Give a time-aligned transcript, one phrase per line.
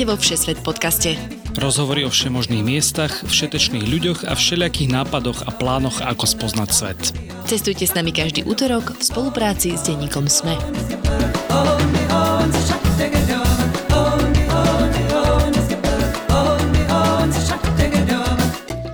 [0.00, 1.10] Vítajte vo Všesvet podcaste.
[1.60, 7.00] Rozhovory o všemožných miestach, všetečných ľuďoch a všelijakých nápadoch a plánoch, ako spoznať svet.
[7.44, 10.56] Cestujte s nami každý útorok v spolupráci s denníkom SME.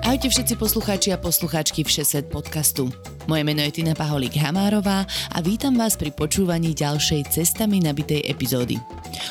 [0.02, 2.91] Ahojte všetci poslucháči a poslucháčky Všeset podcastu.
[3.30, 8.82] Moje meno je Tina Paholík Hamárová a vítam vás pri počúvaní ďalšej cestami nabitej epizódy.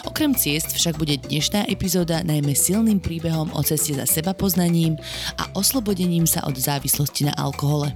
[0.05, 4.95] Okrem ciest však bude dnešná epizóda najmä silným príbehom o ceste za seba poznaním
[5.41, 7.89] a oslobodením sa od závislosti na alkohole.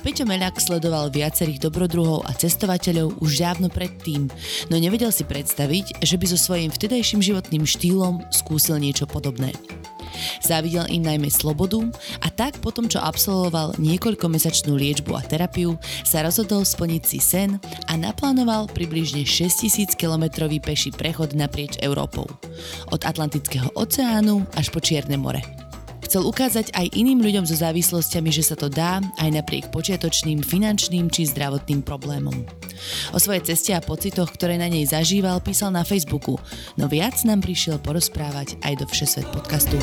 [0.00, 4.32] Peťo Meľak sledoval viacerých dobrodruhov a cestovateľov už dávno predtým,
[4.72, 9.52] no nevedel si predstaviť, že by so svojím vtedajším životným štýlom skúsil niečo podobné.
[10.42, 11.84] Závidel im najmä slobodu
[12.24, 17.92] a tak potom, čo absolvoval niekoľkomesačnú liečbu a terapiu, sa rozhodol splniť si sen a
[17.94, 22.26] naplánoval približne 6000 km peší prechod naprieč Európou.
[22.90, 25.67] Od Atlantického oceánu až po Čierne more.
[26.08, 31.12] Chcel ukázať aj iným ľuďom so závislosťami, že sa to dá aj napriek počiatočným finančným
[31.12, 32.48] či zdravotným problémom.
[33.12, 36.40] O svojej ceste a pocitoch, ktoré na nej zažíval, písal na Facebooku,
[36.80, 39.76] no viac nám prišiel porozprávať aj do Všesvet podcastu.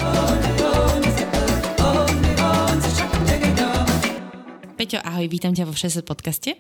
[4.82, 6.58] Peťo, ahoj, vítam ťa vo Všesvet podcaste.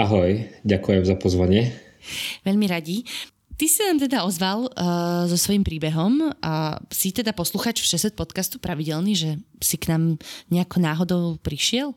[0.00, 1.76] Ahoj, ďakujem za pozvanie.
[2.40, 3.04] Veľmi radi.
[3.54, 8.18] Ty si nám teda ozval uh, so svojím príbehom a si teda posluchač v 600
[8.18, 9.30] podcastu pravidelný, že
[9.62, 10.18] si k nám
[10.50, 11.94] nejako náhodou prišiel?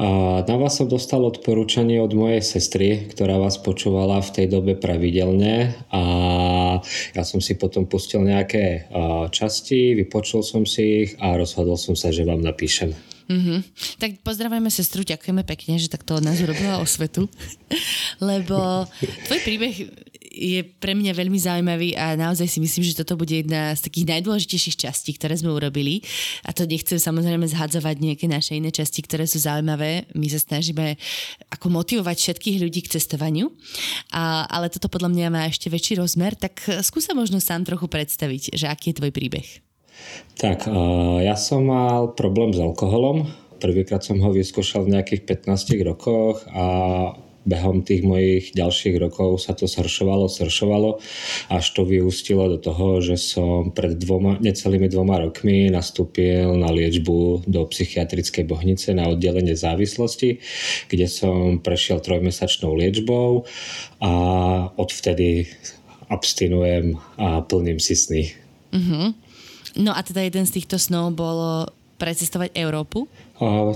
[0.00, 4.72] A na vás som dostal odporúčanie od mojej sestry, ktorá vás počúvala v tej dobe
[4.72, 6.02] pravidelne a
[7.12, 8.88] ja som si potom pustil nejaké
[9.28, 12.96] časti, vypočul som si ich a rozhodol som sa, že vám napíšem.
[13.30, 13.58] Mm-hmm.
[14.02, 17.30] Tak pozdravujeme sestru, ďakujeme pekne, že takto od nás urobila osvetu,
[18.24, 18.88] lebo
[19.28, 19.76] tvoj príbeh
[20.40, 24.16] je pre mňa veľmi zaujímavý a naozaj si myslím, že toto bude jedna z takých
[24.16, 26.00] najdôležitejších častí, ktoré sme urobili.
[26.48, 30.08] A to nechcem samozrejme zhadzovať nejaké naše iné časti, ktoré sú zaujímavé.
[30.16, 30.96] My sa snažíme
[31.52, 33.52] ako motivovať všetkých ľudí k cestovaniu,
[34.16, 38.56] a, ale toto podľa mňa má ešte väčší rozmer, tak skúsa možno sám trochu predstaviť,
[38.56, 39.48] že aký je tvoj príbeh.
[40.40, 40.64] Tak,
[41.20, 43.28] ja som mal problém s alkoholom.
[43.60, 46.64] Prvýkrát som ho vyskúšal v nejakých 15 rokoch a
[47.50, 51.02] behom tých mojich ďalších rokov sa to zhoršovalo, zhoršovalo,
[51.50, 57.50] až to vyústilo do toho, že som pred dvoma, necelými dvoma rokmi nastúpil na liečbu
[57.50, 60.38] do psychiatrickej bohnice na oddelenie závislosti,
[60.86, 63.42] kde som prešiel trojmesačnou liečbou
[63.98, 64.12] a
[64.78, 65.50] odvtedy
[66.10, 68.22] abstinujem a plním si sny.
[68.70, 69.14] Uh-huh.
[69.78, 71.70] No a teda jeden z týchto snov bolo
[72.02, 73.06] precestovať Európu?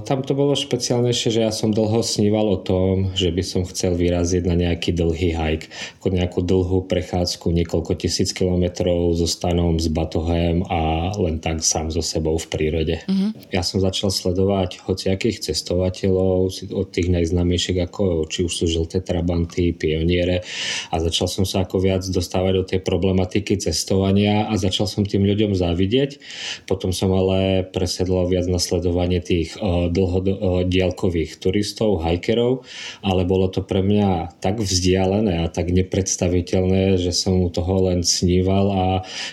[0.04, 3.96] Tam to bolo špeciálnejšie, že ja som dlho sníval o tom, že by som chcel
[3.96, 9.88] vyraziť na nejaký dlhý hike, ako nejakú dlhú prechádzku, niekoľko tisíc kilometrov so stanom, s
[9.88, 13.00] batohem a len tak sám so sebou v prírode.
[13.08, 13.32] Uh-huh.
[13.48, 19.72] Ja som začal sledovať hociakých cestovateľov, od tých najznámejších ako či už sú žlté trabanty,
[19.72, 20.44] pioniere
[20.92, 25.24] a začal som sa ako viac dostávať do tej problematiky cestovania a začal som tým
[25.24, 26.20] ľuďom závidieť.
[26.68, 32.64] Potom som ale presedlal viac na sledovanie tých dlhodielkových turistov, hajkerov,
[33.02, 38.06] ale bolo to pre mňa tak vzdialené a tak nepredstaviteľné, že som u toho len
[38.06, 38.84] sníval a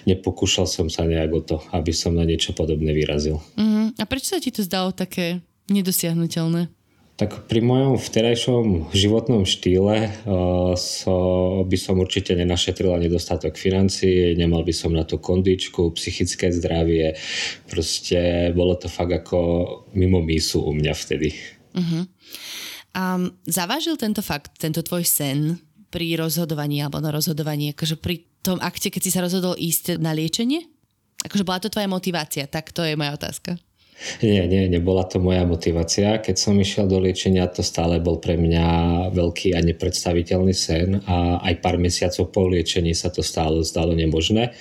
[0.10, 3.40] nepokúšal som sa nejak o to, aby som na niečo podobné vyrazil.
[3.56, 3.94] Uh-huh.
[3.96, 5.40] A prečo sa ti to zdalo také
[5.70, 6.81] nedosiahnutelné?
[7.22, 11.14] Tak pri mojom vterajšom životnom štýle uh, so,
[11.70, 17.14] by som určite nenašetrila nedostatok financií, nemal by som na to kondičku, psychické zdravie.
[17.70, 19.38] Proste bolo to fakt ako
[19.94, 21.30] mimo mísu u mňa vtedy.
[21.78, 22.10] Uh-huh.
[22.98, 25.62] Um, zavážil tento fakt, tento tvoj sen
[25.94, 30.18] pri rozhodovaní alebo na rozhodovaní, akože pri tom akte, keď si sa rozhodol ísť na
[30.18, 30.66] liečenie?
[31.22, 32.50] Akože bola to tvoja motivácia?
[32.50, 33.62] Tak to je moja otázka.
[34.22, 36.20] Nie, nie, nebola to moja motivácia.
[36.20, 38.68] Keď som išiel do liečenia, to stále bol pre mňa
[39.14, 44.54] veľký a nepredstaviteľný sen a aj pár mesiacov po liečení sa to stále zdalo nemožné.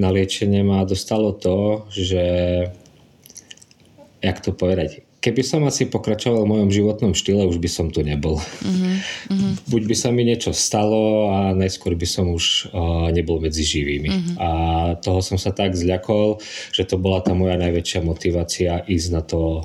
[0.00, 2.24] Na liečenie ma dostalo to, že
[4.24, 8.06] jak to povedať, keby som asi pokračoval v mojom životnom štýle, už by som tu
[8.06, 8.38] nebol.
[8.38, 8.94] Uh-huh,
[9.74, 14.06] Buď by sa mi niečo stalo a najskôr by som už uh, nebol medzi živými.
[14.06, 14.34] Uh-huh.
[14.38, 14.48] A
[15.02, 16.38] toho som sa tak zľakol,
[16.70, 19.62] že to bola tá moja najväčšia motivácia ísť na to uh,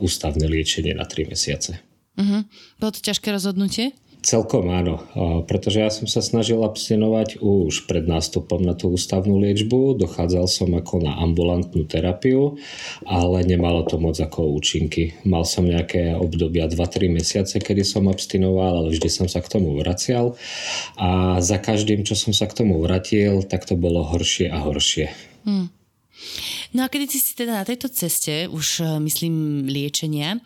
[0.00, 1.76] ústavné liečenie na 3 mesiace.
[2.16, 2.48] Uh-huh.
[2.80, 3.92] Bolo to ťažké rozhodnutie?
[4.24, 5.04] Celkom áno,
[5.44, 10.72] pretože ja som sa snažil abstinovať už pred nástupom na tú ústavnú liečbu, dochádzal som
[10.72, 12.56] ako na ambulantnú terapiu,
[13.04, 15.12] ale nemalo to moc ako účinky.
[15.28, 19.76] Mal som nejaké obdobia 2-3 mesiace, kedy som abstinoval, ale vždy som sa k tomu
[19.76, 20.40] vracial
[20.96, 25.12] a za každým, čo som sa k tomu vratil, tak to bolo horšie a horšie.
[25.44, 25.68] Hmm.
[26.74, 30.40] No a kedy si teda na tejto ceste, už eh, myslím liečenia,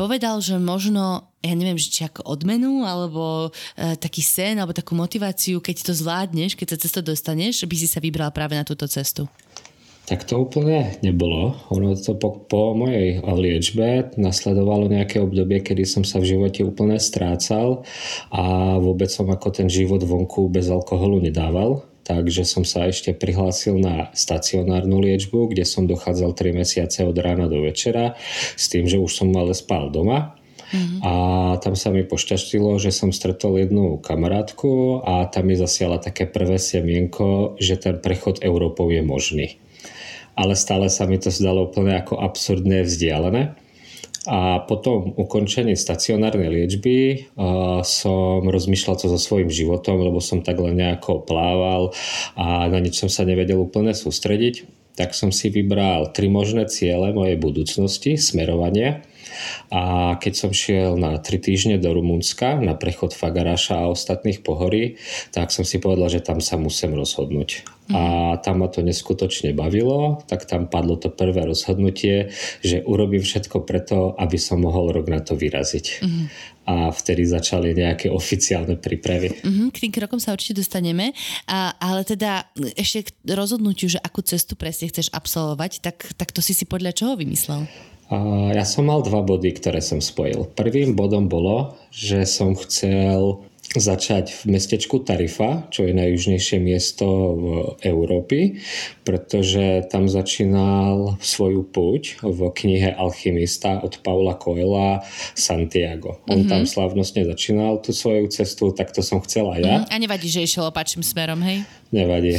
[0.00, 5.60] povedal, že možno, ja neviem, či ako odmenu, alebo e, taký sen, alebo takú motiváciu,
[5.60, 9.28] keď to zvládneš, keď sa cesto dostaneš, by si sa vybral práve na túto cestu?
[10.08, 11.54] Tak to úplne nebolo.
[11.70, 16.96] Ono to po, po mojej liečbe nasledovalo nejaké obdobie, kedy som sa v živote úplne
[16.98, 17.84] strácal
[18.32, 23.78] a vôbec som ako ten život vonku bez alkoholu nedával takže som sa ešte prihlásil
[23.78, 28.18] na stacionárnu liečbu, kde som dochádzal 3 mesiace od rána do večera
[28.58, 30.34] s tým, že už som ale spal doma.
[30.70, 31.00] Mm-hmm.
[31.06, 31.12] A
[31.62, 36.58] tam sa mi pošťaštilo, že som stretol jednu kamarátku a tam mi zasiala také prvé
[36.58, 39.58] semienko, že ten prechod Európou je možný.
[40.34, 43.54] Ale stále sa mi to zdalo úplne ako absurdné vzdialené.
[44.28, 47.24] A potom ukončení stacionárnej liečby
[47.80, 51.96] som rozmýšľal to so svojím životom, lebo som tak len nejako plával
[52.36, 54.68] a na nič som sa nevedel úplne sústrediť.
[55.00, 59.00] Tak som si vybral tri možné ciele mojej budúcnosti, smerovania.
[59.70, 65.00] A keď som šiel na 3 týždne do Rumunska na prechod Fagaráša a ostatných pohorí,
[65.34, 68.02] tak som si povedal, že tam sa musím rozhodnúť a
[68.38, 72.30] tam ma to neskutočne bavilo, tak tam padlo to prvé rozhodnutie,
[72.62, 75.86] že urobím všetko preto, aby som mohol rok na to vyraziť.
[76.02, 76.26] Mm-hmm.
[76.70, 79.34] A vtedy začali nejaké oficiálne prípravy.
[79.42, 81.10] Mm-hmm, k tým krokom sa určite dostaneme,
[81.50, 82.46] a, ale teda
[82.78, 86.94] ešte k rozhodnutiu, že akú cestu presne chceš absolvovať, tak, tak to si si podľa
[86.94, 87.66] čoho vymyslel?
[88.10, 90.50] Ja som mal dva body, ktoré som spojil.
[90.58, 97.06] Prvým bodom bolo, že som chcel začať v mestečku Tarifa, čo je najjužnejšie miesto
[97.38, 97.46] v
[97.86, 98.58] Európy,
[99.06, 105.06] pretože tam začínal svoju púť v knihe Alchymista od Paula Coela
[105.38, 106.18] Santiago.
[106.26, 106.50] On mm-hmm.
[106.50, 109.86] tam slavnostne začínal tú svoju cestu, tak to som chcela ja.
[109.86, 111.62] Mm, a nevadí, že išiel opačným smerom, hej?
[111.90, 112.38] Nevadí.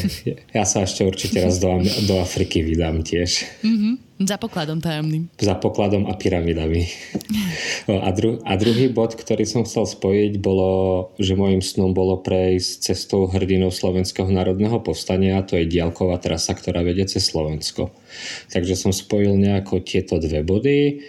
[0.55, 1.67] Ja sa ešte určite raz do,
[2.07, 3.43] do Afriky vydám tiež.
[3.67, 3.93] Mm-hmm.
[4.23, 5.27] Za pokladom tajomným.
[5.35, 6.87] Za pokladom a pyramidami.
[7.91, 10.69] a, dru- a druhý bod, ktorý som chcel spojiť, bolo,
[11.19, 16.79] že môjim snom bolo prejsť cestou hrdinou Slovenského národného povstania, to je diálková trasa, ktorá
[16.85, 17.91] vedie cez Slovensko.
[18.55, 21.03] Takže som spojil nejako tieto dve body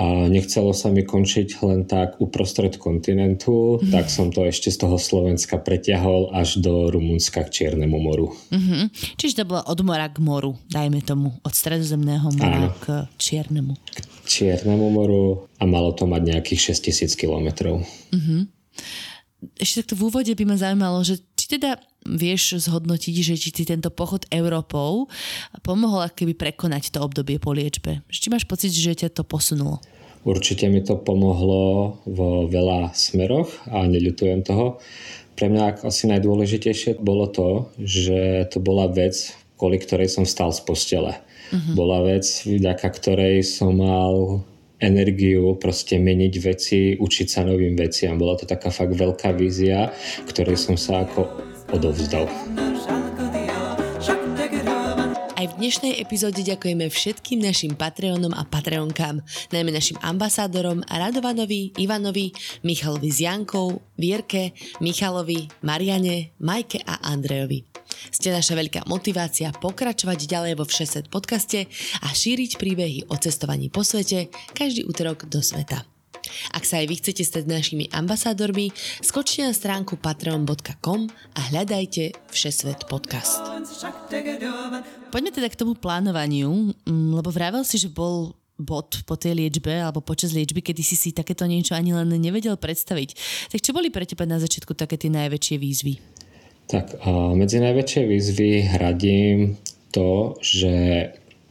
[0.00, 3.92] a nechcelo sa mi končiť len tak uprostred kontinentu, mm-hmm.
[3.92, 8.32] tak som to ešte z toho Slovenska preťahol až do Rumunska k Čiernemu moru.
[8.48, 8.82] Mm-hmm.
[9.20, 12.80] Čiže to bolo od mora k moru, dajme tomu, od stredozemného mora Áno.
[12.80, 13.76] k Čiernemu.
[13.76, 17.84] K Čiernemu moru a malo to mať nejakých 6000 kilometrov.
[18.16, 18.40] Mm-hmm.
[19.60, 21.76] Ešte takto v úvode by ma zaujímalo, že či teda
[22.06, 25.08] vieš zhodnotiť, že či ti tento pochod Európou
[25.60, 28.00] pomohol keby prekonať to obdobie po liečbe?
[28.08, 29.80] Či máš pocit, že ťa to posunulo?
[30.20, 34.76] Určite mi to pomohlo vo veľa smeroch a neľutujem toho.
[35.32, 39.16] Pre mňa asi najdôležitejšie bolo to, že to bola vec,
[39.56, 41.16] kvôli ktorej som stal z postele.
[41.16, 41.72] Uh-huh.
[41.72, 44.44] Bola vec, vďaka ktorej som mal
[44.80, 48.20] energiu proste meniť veci, učiť sa novým veciam.
[48.20, 49.88] Bola to taká fakt veľká vízia,
[50.28, 52.26] ktorej som sa ako odovzdal.
[55.40, 62.36] Aj v dnešnej epizóde ďakujeme všetkým našim Patreonom a Patreonkám, najmä našim ambasádorom Radovanovi, Ivanovi,
[62.60, 64.52] Michalovi z Jankou, Vierke,
[64.84, 67.64] Michalovi, Mariane, Majke a Andrejovi.
[68.12, 71.72] Ste naša veľká motivácia pokračovať ďalej vo Všeset podcaste
[72.04, 75.88] a šíriť príbehy o cestovaní po svete každý útorok do sveta.
[76.52, 82.86] Ak sa aj vy chcete stať našimi ambasádormi, skočte na stránku patreon.com a hľadajte Všesvet
[82.86, 83.40] podcast.
[85.10, 89.72] Poďme teda k tomu plánovaniu, mm, lebo vravel si, že bol bod po tej liečbe
[89.72, 93.16] alebo počas liečby, kedy si si takéto niečo ani len nevedel predstaviť.
[93.48, 95.94] Tak čo boli pre teba na začiatku také tie najväčšie výzvy?
[96.70, 97.02] Tak
[97.34, 99.58] medzi najväčšie výzvy hradím
[99.90, 100.70] to, že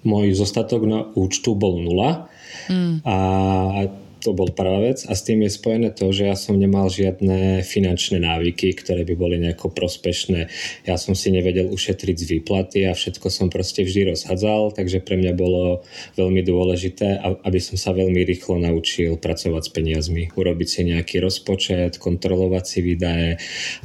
[0.07, 2.31] môj zostatok na účtu bol nula
[2.71, 3.03] mm.
[3.03, 3.17] a
[4.19, 7.63] to bol prvá vec a s tým je spojené to, že ja som nemal žiadne
[7.63, 10.51] finančné návyky, ktoré by boli nejako prospešné.
[10.83, 15.15] Ja som si nevedel ušetriť z výplaty a všetko som proste vždy rozhadzal, takže pre
[15.15, 15.87] mňa bolo
[16.19, 20.23] veľmi dôležité, aby som sa veľmi rýchlo naučil pracovať s peniazmi.
[20.35, 23.31] Urobiť si nejaký rozpočet, kontrolovať si výdaje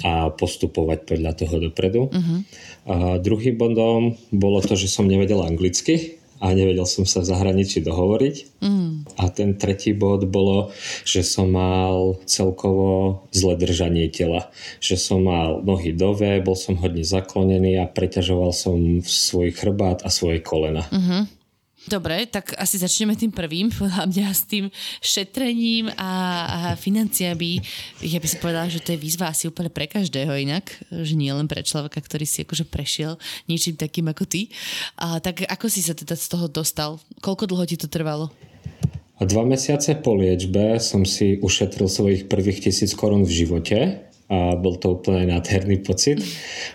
[0.03, 2.11] a postupovať podľa toho dopredu.
[2.11, 2.39] Uh-huh.
[2.85, 7.81] A druhým bodom bolo to, že som nevedel anglicky a nevedel som sa v zahraničí
[7.81, 8.61] dohovoriť.
[8.61, 9.09] Mm.
[9.17, 10.77] A ten tretí bod bolo,
[11.09, 14.53] že som mal celkovo zle držanie tela.
[14.85, 20.13] Že som mal nohy dove, bol som hodne zaklonený a preťažoval som svoj chrbát a
[20.13, 20.85] svoje kolena.
[20.93, 21.44] Mm-hmm.
[21.85, 24.73] Dobre, tak asi začneme tým prvým, podľa mňa s tým
[25.05, 26.13] šetrením a,
[26.49, 27.61] a financiami.
[28.01, 31.29] Ja by som povedala, že to je výzva asi úplne pre každého inak, že nie
[31.29, 33.21] len pre človeka, ktorý si akože prešiel
[33.53, 34.49] niečím takým ako ty.
[34.97, 36.97] A, tak ako si sa teda z toho dostal?
[37.21, 38.33] Koľko dlho ti to trvalo?
[39.21, 43.79] A dva mesiace po liečbe som si ušetril svojich prvých tisíc korún v živote
[44.33, 46.25] a bol to úplne nádherný pocit,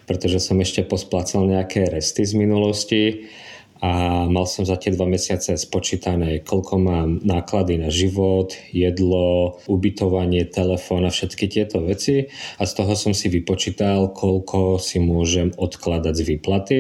[0.06, 3.02] pretože som ešte posplácal nejaké resty z minulosti
[3.80, 10.44] a mal som za tie dva mesiace spočítané, koľko mám náklady na život, jedlo, ubytovanie,
[10.52, 12.28] telefón a všetky tieto veci
[12.60, 16.80] a z toho som si vypočítal, koľko si môžem odkladať z výplaty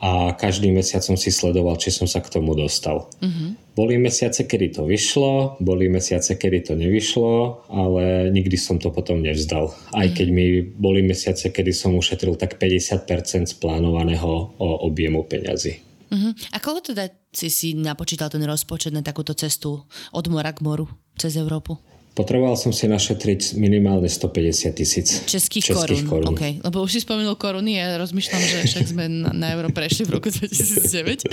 [0.00, 3.12] a každý mesiac som si sledoval, či som sa k tomu dostal.
[3.20, 3.52] Uh-huh.
[3.76, 9.20] Boli mesiace, kedy to vyšlo, boli mesiace, kedy to nevyšlo, ale nikdy som to potom
[9.20, 9.76] nevzdal.
[9.92, 10.16] Aj uh-huh.
[10.16, 15.89] keď mi boli mesiace, kedy som ušetril tak 50% z plánovaného objemu peňazí.
[16.10, 16.34] Uh-huh.
[16.50, 20.90] A koľko teda si si napočítal ten rozpočet na takúto cestu od mora k moru
[21.14, 21.78] cez Európu?
[22.20, 26.28] Potreboval som si našetriť minimálne 150 tisíc českých, českých korún.
[26.28, 26.36] korún.
[26.36, 26.60] Okay.
[26.60, 30.20] Lebo už si spomenul koruny, ja rozmýšľam, že však sme na, na euro prešli v
[30.20, 31.24] roku 2009,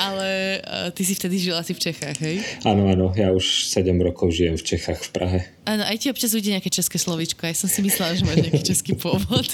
[0.00, 0.28] ale
[0.64, 2.40] uh, ty si vtedy žil asi v Čechách, hej?
[2.64, 5.40] Áno, áno, ja už 7 rokov žijem v Čechách, v Prahe.
[5.68, 8.64] Áno, aj ti občas ujde nejaké české slovičko, aj som si myslela, že máš nejaký
[8.64, 9.44] český pôvod.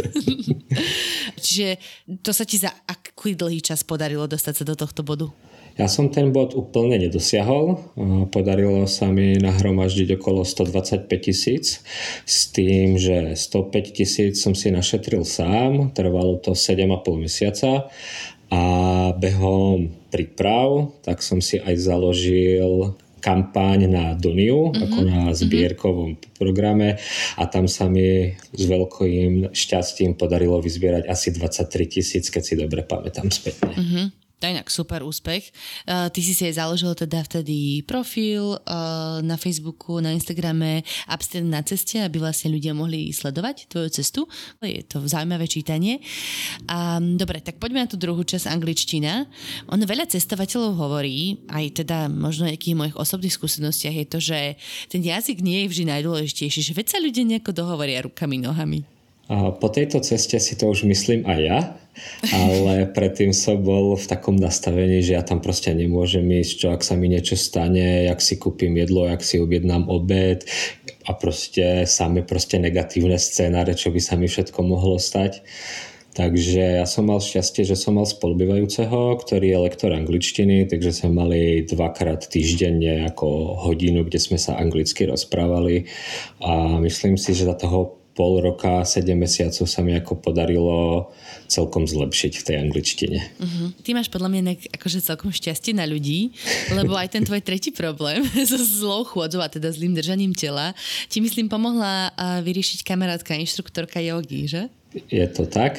[1.44, 1.82] Čiže
[2.22, 5.34] to sa ti za aký dlhý čas podarilo dostať sa do tohto bodu?
[5.76, 7.76] Ja som ten bod úplne nedosiahol.
[8.32, 11.84] Podarilo sa mi nahromaždiť okolo 125 tisíc
[12.24, 17.92] s tým, že 105 tisíc som si našetril sám, trvalo to 7,5 mesiaca
[18.48, 18.62] a
[19.18, 24.84] behom príprav tak som si aj založil kampaň na Doniu, mm-hmm.
[24.86, 25.34] ako na mhm.
[25.34, 26.38] zbierkovom mm-hmm.
[26.38, 26.94] programe
[27.34, 32.86] a tam sa mi s veľkým šťastím podarilo vyzbierať asi 23 tisíc, keď si dobre
[32.86, 33.74] pamätám spätne.
[33.74, 34.25] Mm-hmm.
[34.36, 35.48] To inak super úspech.
[35.88, 41.48] Uh, ty si si aj založil teda vtedy profil uh, na Facebooku, na Instagrame Abstinent
[41.48, 44.28] na ceste, aby vlastne ľudia mohli sledovať tvoju cestu.
[44.60, 46.04] Je to zaujímavé čítanie.
[46.68, 49.24] Um, dobre, tak poďme na tú druhú časť angličtina.
[49.72, 54.38] On veľa cestovateľov hovorí, aj teda možno nejakých mojich osobných skúsenostiach je to, že
[54.92, 58.95] ten jazyk nie je vždy najdôležitejší, že veď sa ľudia nejako dohovoria rukami, nohami.
[59.26, 61.58] Po tejto ceste si to už myslím aj ja,
[62.30, 66.86] ale predtým som bol v takom nastavení, že ja tam proste nemôžem ísť, čo ak
[66.86, 70.46] sa mi niečo stane, jak si kúpim jedlo, jak si objednám obed
[71.06, 75.42] a proste samé proste negatívne scénáre, čo by sa mi všetko mohlo stať.
[76.16, 81.12] Takže ja som mal šťastie, že som mal spolubývajúceho, ktorý je lektor angličtiny, takže sme
[81.12, 85.84] mali dvakrát týždenne ako hodinu, kde sme sa anglicky rozprávali
[86.40, 91.12] a myslím si, že za toho pol roka, 7 mesiacov sa mi ako podarilo
[91.46, 93.18] celkom zlepšiť v tej angličtine.
[93.38, 93.70] Uh-huh.
[93.84, 96.34] Ty máš podľa mňa nek, akože celkom šťastie na ľudí,
[96.74, 100.74] lebo aj ten tvoj tretí problém so zlou chôdzou a teda zlým držaním tela
[101.06, 102.10] ti myslím pomohla
[102.42, 104.62] vyriešiť kamarátka inštruktorka jogy, že?
[105.12, 105.76] Je to tak.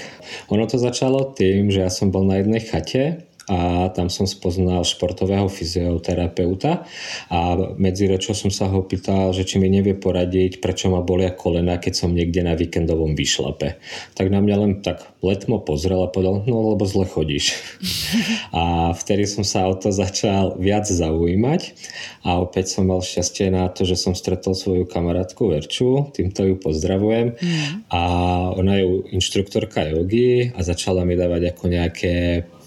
[0.54, 4.84] Ono to začalo tým, že ja som bol na jednej chate a tam som spoznal
[4.84, 6.84] športového fyzioterapeuta
[7.32, 7.40] a
[7.80, 11.80] medzi rečou som sa ho pýtal, že či mi nevie poradiť, prečo ma bolia kolena,
[11.80, 13.80] keď som niekde na víkendovom vyšlape.
[14.20, 17.56] Tak na mňa len tak letmo pozrel a povedal, no lebo zle chodíš.
[18.60, 21.72] a vtedy som sa o to začal viac zaujímať
[22.28, 26.60] a opäť som mal šťastie na to, že som stretol svoju kamarátku Verču, týmto ju
[26.60, 27.88] pozdravujem mm.
[27.96, 28.02] a
[28.60, 32.14] ona je inštruktorka jogy a začala mi dávať ako nejaké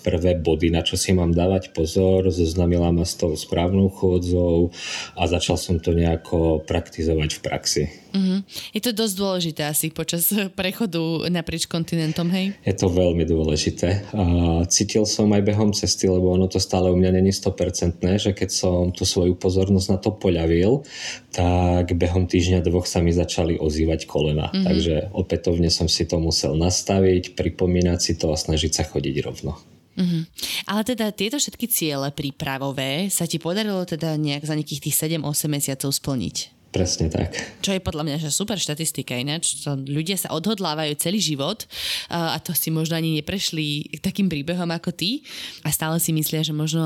[0.00, 4.72] prvé body, na čo si mám dávať pozor, zoznamila ma s tou správnou chôdzou
[5.14, 7.84] a začal som to nejako praktizovať v praxi.
[8.10, 8.38] Mm-hmm.
[8.74, 10.26] Je to dosť dôležité asi počas
[10.58, 12.58] prechodu naprieč kontinentom, hej?
[12.66, 14.02] Je to veľmi dôležité.
[14.10, 14.24] A
[14.66, 18.50] cítil som aj behom cesty, lebo ono to stále u mňa není 100%, že keď
[18.50, 20.82] som tú svoju pozornosť na to poľavil,
[21.30, 24.50] tak behom týždňa dvoch sa mi začali ozývať kolena.
[24.50, 24.64] Mm-hmm.
[24.66, 29.54] Takže opätovne som si to musel nastaviť, pripomínať si to a snažiť sa chodiť rovno.
[29.98, 30.22] Mm-hmm.
[30.70, 35.50] Ale teda tieto všetky ciele prípravové sa ti podarilo teda nejak za nejakých tých 7-8
[35.50, 36.59] mesiacov splniť?
[36.70, 37.34] Presne tak.
[37.66, 39.66] Čo je podľa mňa že super štatistika ináč.
[39.66, 41.66] To ľudia sa odhodlávajú celý život
[42.06, 45.26] a to si možno ani neprešli takým príbehom ako ty
[45.66, 46.82] a stále si myslia, že možno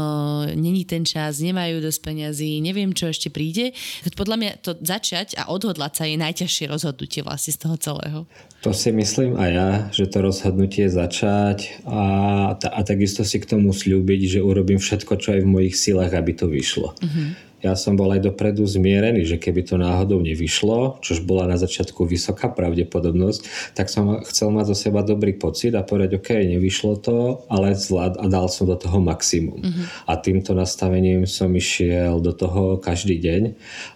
[0.56, 3.76] není ten čas, nemajú dosť peňazí, neviem, čo ešte príde.
[4.16, 8.18] Podľa mňa to začať a odhodlať sa je najťažšie rozhodnutie vlastne z toho celého.
[8.64, 13.76] To si myslím aj ja, že to rozhodnutie začať a, a takisto si k tomu
[13.76, 16.96] slúbiť, že urobím všetko, čo je v mojich silách, aby to vyšlo.
[16.96, 21.56] Uh-huh ja som bol aj dopredu zmierený, že keby to náhodou nevyšlo, čož bola na
[21.56, 27.00] začiatku vysoká pravdepodobnosť, tak som chcel mať zo seba dobrý pocit a povedať, OK, nevyšlo
[27.00, 29.64] to, ale zvlád a dal som do toho maximum.
[29.64, 29.84] Uh-huh.
[30.04, 33.42] A týmto nastavením som išiel do toho každý deň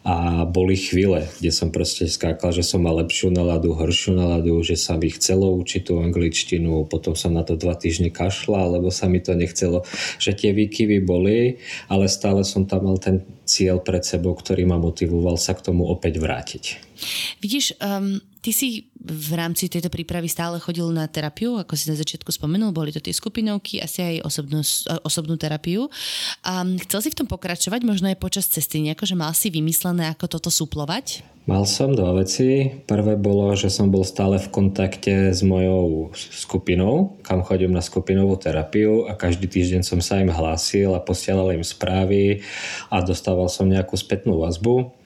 [0.08, 4.80] a boli chvíle, kde som proste skákal, že som mal lepšiu naladu, horšiu naladu, že
[4.80, 9.12] sa mi chcelo učiť tú angličtinu, potom som na to dva týždne kašla, lebo sa
[9.12, 9.84] mi to nechcelo,
[10.16, 11.60] že tie výkyvy boli,
[11.92, 15.88] ale stále som tam mal ten cieľ pred sebou, ktorý ma motivoval sa k tomu
[15.88, 16.64] opäť vrátiť.
[17.40, 22.00] Vidíš, um, ty si v rámci tejto prípravy stále chodil na terapiu, ako si na
[22.00, 24.64] začiatku spomenul, boli to tie skupinovky, asi aj osobnú,
[25.04, 25.92] osobnú terapiu.
[26.40, 30.08] Um, chcel si v tom pokračovať, možno aj počas cesty, nejako, že mal si vymyslené,
[30.08, 31.20] ako toto suplovať?
[31.44, 32.72] Mal som dva veci.
[32.88, 38.40] Prvé bolo, že som bol stále v kontakte s mojou skupinou, kam chodím na skupinovú
[38.40, 42.44] terapiu a každý týždeň som sa im hlásil a posielal im správy
[42.88, 44.97] a dostával som nejakú spätnú vazbu.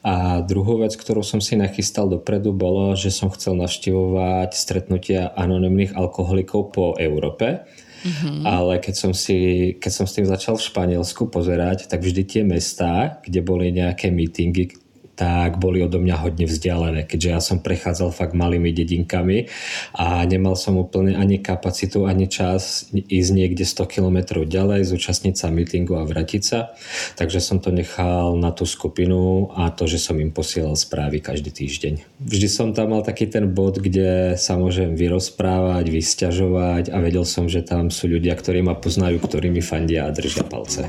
[0.00, 5.92] A druhú vec, ktorú som si nachystal dopredu, bolo, že som chcel navštevovať stretnutia anonimných
[5.92, 7.68] alkoholikov po Európe.
[8.00, 8.48] Mm-hmm.
[8.48, 9.36] Ale keď som, si,
[9.76, 14.08] keď som s tým začal v Španielsku pozerať, tak vždy tie mestá, kde boli nejaké
[14.08, 14.72] meetingy,
[15.20, 19.52] tak boli odo mňa hodne vzdialené, keďže ja som prechádzal fakt malými dedinkami
[19.92, 25.52] a nemal som úplne ani kapacitu, ani čas ísť niekde 100 km ďalej, zúčastniť sa
[25.52, 26.72] meetingu a vrátiť sa.
[27.20, 31.52] Takže som to nechal na tú skupinu a to, že som im posielal správy každý
[31.52, 32.24] týždeň.
[32.24, 37.44] Vždy som tam mal taký ten bod, kde sa môžem vyrozprávať, vysťažovať a vedel som,
[37.44, 40.88] že tam sú ľudia, ktorí ma poznajú, ktorí mi fandia a držia palce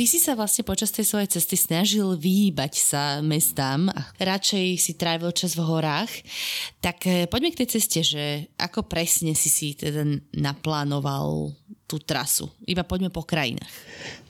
[0.00, 4.96] ty si sa vlastne počas tej svojej cesty snažil vyhýbať sa mestám a radšej si
[4.96, 6.08] trávil čas v horách.
[6.80, 11.52] Tak eh, poďme k tej ceste, že ako presne si si teda naplánoval
[11.90, 12.46] tú trasu.
[12.70, 13.74] Iba poďme po krajinách.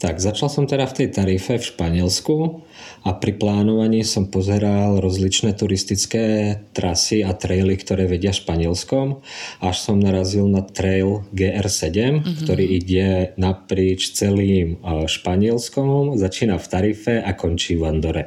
[0.01, 2.65] Tak, začal som teda v tej tarife v Španielsku
[3.05, 9.21] a pri plánovaní som pozeral rozličné turistické trasy a traily, ktoré vedia Španielskom,
[9.61, 12.37] až som narazil na trail GR7, mm-hmm.
[12.41, 18.25] ktorý ide naprieč celým eh, Španielskom, začína v Tarife a končí v Andore.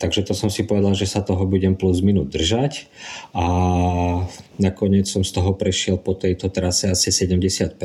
[0.00, 2.88] Takže to som si povedal, že sa toho budem plus minút držať
[3.36, 3.46] a
[4.58, 7.78] nakoniec som z toho prešiel po tejto trase asi 70%,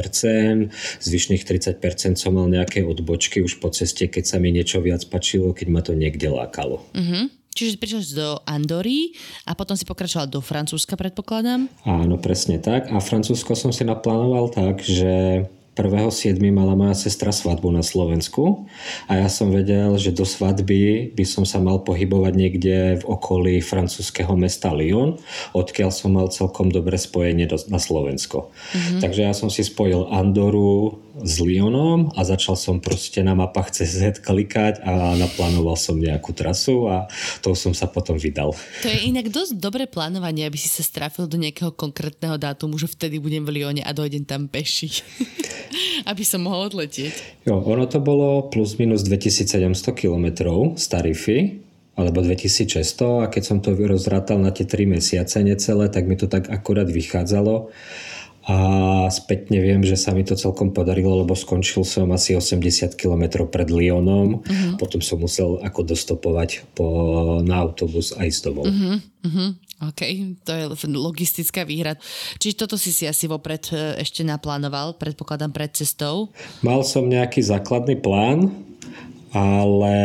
[1.01, 5.51] zvyšných 30% som mal nejaké odbočky už po ceste, keď sa mi niečo viac pačilo,
[5.51, 6.85] keď ma to niekde lákalo.
[6.93, 7.37] Mm-hmm.
[7.57, 9.17] Čiže prišiel do Andory
[9.49, 11.65] a potom si pokračoval do Francúzska, predpokladám?
[11.89, 12.93] Áno, presne tak.
[12.93, 15.41] A Francúzsko som si naplánoval tak, že
[15.77, 16.41] 1.7.
[16.49, 18.65] mala moja sestra svadbu na Slovensku
[19.05, 23.61] a ja som vedel, že do svadby by som sa mal pohybovať niekde v okolí
[23.61, 25.21] francúzského mesta Lyon,
[25.53, 28.49] odkiaľ som mal celkom dobré spojenie do, na Slovensko.
[28.49, 29.01] Mm-hmm.
[29.05, 34.21] Takže ja som si spojil Andoru s Lyonom a začal som proste na mapách CZ
[34.21, 37.09] klikať a naplánoval som nejakú trasu a
[37.41, 38.53] tou som sa potom vydal.
[38.85, 42.89] To je inak dosť dobré plánovanie, aby si sa strafil do nejakého konkrétneho dátumu, že
[42.89, 44.89] vtedy budem v Lyone a dojdem tam peši.
[46.11, 47.45] aby som mohol odletieť.
[47.47, 50.27] Jo, ono to bolo plus minus 2700 km
[50.75, 51.39] z Tarify,
[51.97, 56.29] alebo 2600 a keď som to rozrátal na tie 3 mesiace necelé, tak mi to
[56.29, 57.73] tak akurát vychádzalo
[58.47, 58.57] a
[59.11, 63.67] spätne viem, že sa mi to celkom podarilo, lebo skončil som asi 80 km pred
[63.67, 64.79] Lyonom, uh-huh.
[64.79, 66.87] potom som musel ako dostopovať po,
[67.43, 68.71] na autobus a ísť domov.
[68.71, 69.03] Uh-huh.
[69.03, 69.51] Uh-huh.
[69.91, 70.01] OK,
[70.47, 71.99] to je logistická výhra.
[72.39, 76.31] Čiže toto si si asi vopred e, ešte naplánoval, predpokladám pred cestou?
[76.63, 78.49] Mal som nejaký základný plán,
[79.35, 79.95] ale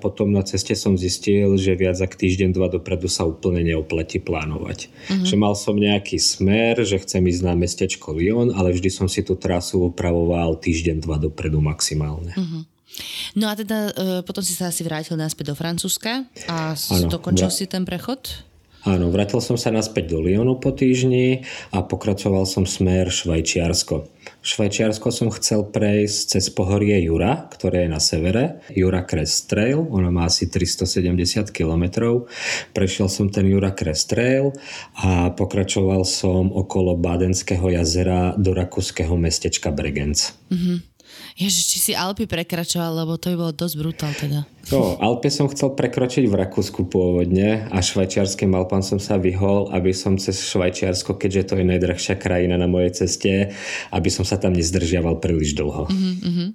[0.00, 4.88] potom na ceste som zistil, že viac ako týždeň, dva dopredu sa úplne neopletí plánovať.
[4.88, 5.26] Uh-huh.
[5.26, 9.20] Že mal som nejaký smer, že chcem ísť na mestečko Lyon, ale vždy som si
[9.20, 12.32] tú trasu upravoval týždeň, dva dopredu maximálne.
[12.32, 12.64] Uh-huh.
[13.38, 17.48] No a teda e, potom si sa asi vrátil naspäť do Francúzska a ano, dokončil
[17.48, 18.48] vra- si ten prechod?
[18.80, 24.08] Áno, vrátil som sa naspäť do Lyonu po týždni a pokračoval som smer Švajčiarsko.
[24.40, 28.64] Švajčiarsko som chcel prejsť cez pohorie Jura, ktoré je na severe.
[28.72, 31.84] Jura Crest Trail, ono má asi 370 km.
[32.72, 34.56] Prešiel som ten Jura Crest Trail
[34.96, 40.32] a pokračoval som okolo Bádenského jazera do rakúskeho mestečka Bregenz.
[40.48, 40.89] Mm-hmm.
[41.38, 44.44] Ježiš, či si Alpy prekračoval, lebo to by bolo dosť brutál teda.
[44.74, 49.90] No, Alpy som chcel prekročiť v Rakúsku pôvodne a švajčiarským Alpám som sa vyhol, aby
[49.96, 53.56] som cez Švajčiarsko, keďže to je najdrahšia krajina na mojej ceste,
[53.90, 55.88] aby som sa tam nezdržiaval príliš dlho.
[55.88, 56.48] Mm-hmm.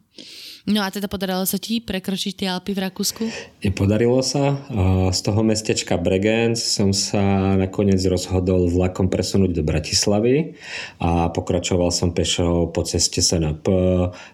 [0.65, 3.23] No a teda podarilo sa ti prekročiť tie Alpy v Rakúsku?
[3.78, 4.58] Podarilo sa.
[5.13, 10.58] Z toho mestečka Bregenz som sa nakoniec rozhodol vlakom presunúť do Bratislavy
[10.97, 13.69] a pokračoval som pešo po ceste SNP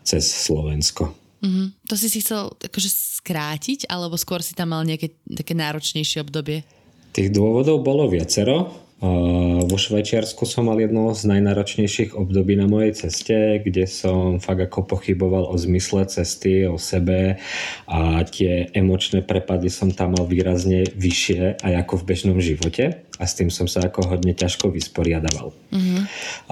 [0.08, 1.12] cez Slovensko.
[1.44, 1.68] Mm-hmm.
[1.92, 2.90] To si si chcel akože
[3.20, 6.64] skrátiť, alebo skôr si tam mal nejaké také náročnejšie obdobie?
[7.12, 8.72] Tých dôvodov bolo viacero.
[9.02, 14.86] Vo Švajčiarsku som mal jedno z najnáročnejších období na mojej ceste, kde som fakt ako
[14.86, 17.42] pochyboval o zmysle cesty, o sebe
[17.90, 23.24] a tie emočné prepady som tam mal výrazne vyššie aj ako v bežnom živote a
[23.26, 25.50] s tým som sa ako hodne ťažko vysporiadaval.
[25.74, 26.02] Mm-hmm.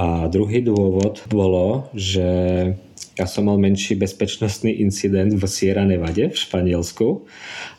[0.02, 2.26] A druhý dôvod bolo, že
[3.20, 7.28] ja som mal menší bezpečnostný incident v Sierra Nevade v Španielsku.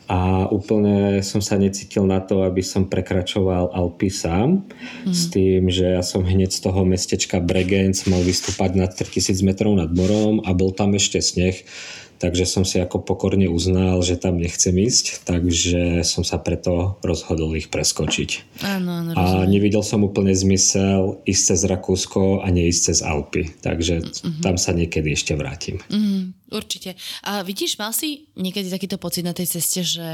[0.05, 4.67] A úplne som sa necítil na to, aby som prekračoval Alpy sám.
[5.07, 5.13] Mm.
[5.15, 9.73] s tým, že ja som hneď z toho mestečka Bregenz mal vystúpať na 3000 metrov
[9.73, 11.65] nad morom a bol tam ešte sneh
[12.21, 17.57] takže som si ako pokorne uznal, že tam nechcem ísť, takže som sa preto rozhodol
[17.57, 18.61] ich preskočiť.
[18.61, 24.05] Áno, áno, a nevidel som úplne zmysel ísť cez Rakúsko a neísť cez Alpy, takže
[24.05, 24.45] mm-hmm.
[24.45, 25.81] tam sa niekedy ešte vrátim.
[25.89, 26.93] Mm, určite.
[27.25, 30.09] A vidíš, mal si niekedy takýto pocit na tej ceste, že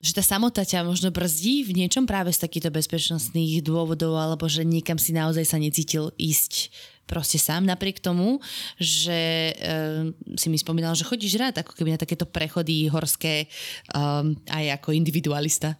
[0.00, 4.64] že tá samota ťa možno brzdí v niečom práve z takýchto bezpečnostných dôvodov, alebo že
[4.64, 6.72] niekam si naozaj sa necítil ísť
[7.10, 8.38] proste sám napriek tomu,
[8.78, 13.50] že um, si mi spomínal, že chodíš rád ako keby na takéto prechody horské
[13.90, 15.74] um, aj ako individualista.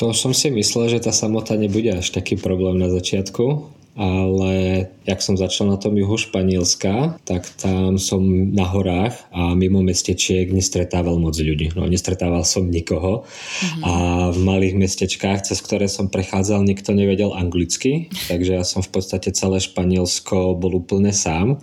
[0.00, 5.18] To som si myslel, že tá samota nebude až taký problém na začiatku, ale jak
[5.18, 8.22] som začal na tom juhu Španielska, tak tam som
[8.54, 11.74] na horách a mimo mestečiek nestretával moc ľudí.
[11.74, 13.82] No, nestretával som nikoho mm-hmm.
[13.82, 13.92] a
[14.30, 19.34] v malých mestečkách, cez ktoré som prechádzal, nikto nevedel anglicky, takže ja som v podstate
[19.34, 21.58] celé Španielsko bol úplne sám.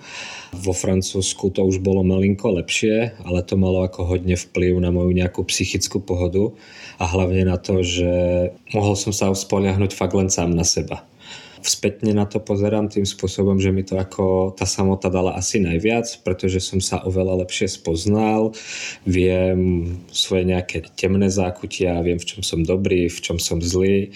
[0.51, 5.11] Vo Francúzsku to už bolo malinko lepšie, ale to malo ako hodne vplyv na moju
[5.15, 6.51] nejakú psychickú pohodu
[6.99, 8.11] a hlavne na to, že
[8.71, 11.07] mohol som sa spoliahnuť fakt len sám na seba
[11.67, 16.07] spätne na to pozerám tým spôsobom, že mi to ako tá samota dala asi najviac,
[16.23, 18.55] pretože som sa oveľa lepšie spoznal,
[19.03, 24.15] viem svoje nejaké temné zákutia, viem v čom som dobrý, v čom som zlý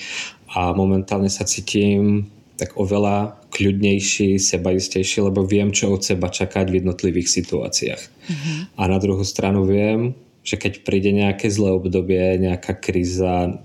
[0.51, 6.77] a momentálne sa cítim tak oveľa kľudnejší, sebaistejší, lebo viem, čo od seba čakať v
[6.85, 8.01] jednotlivých situáciách.
[8.05, 8.57] Mm-hmm.
[8.77, 10.13] A na druhú stranu viem,
[10.45, 13.61] že keď príde nejaké zlé obdobie, nejaká kríza,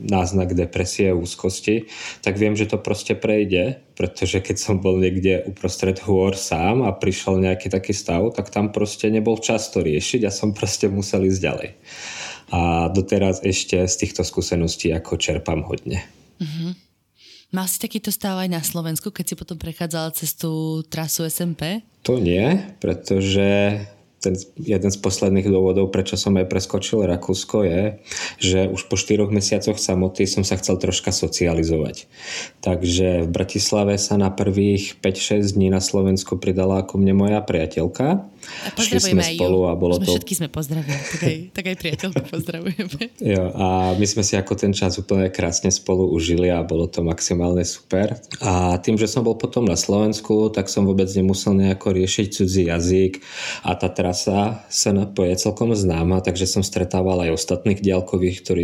[0.00, 1.86] náznak depresie, úzkosti,
[2.24, 6.96] tak viem, že to proste prejde, pretože keď som bol niekde uprostred hôr sám a
[6.96, 11.28] prišiel nejaký taký stav, tak tam proste nebol čas to riešiť a som proste musel
[11.28, 11.70] ísť ďalej.
[12.50, 16.02] A doteraz ešte z týchto skúseností ako čerpám hodne.
[16.40, 16.90] Mm-hmm.
[17.50, 21.82] Mal si takýto stav aj na Slovensku, keď si potom prechádzal cez tú trasu SMP?
[22.06, 23.82] To nie, pretože
[24.20, 27.82] ten jeden z posledných dôvodov, prečo som aj preskočil Rakúsko je,
[28.36, 32.04] že už po 4 mesiacoch samoty som sa chcel troška socializovať.
[32.60, 38.28] Takže v Bratislave sa na prvých 5-6 dní na Slovensku pridala ako mne moja priateľka.
[38.40, 40.12] A pozdravujeme aj spolu a bolo sme to...
[40.16, 43.02] Všetky sme pozdravili, tak aj, tak aj priateľku pozdravujeme.
[43.20, 47.04] Jo, a my sme si ako ten čas úplne krásne spolu užili a bolo to
[47.04, 48.16] maximálne super.
[48.40, 52.62] A tým, že som bol potom na Slovensku, tak som vôbec nemusel nejako riešiť cudzí
[52.68, 53.20] jazyk
[53.64, 54.90] a tá trasa sa
[55.22, 57.78] je celkom známa, takže som stretával aj ostatných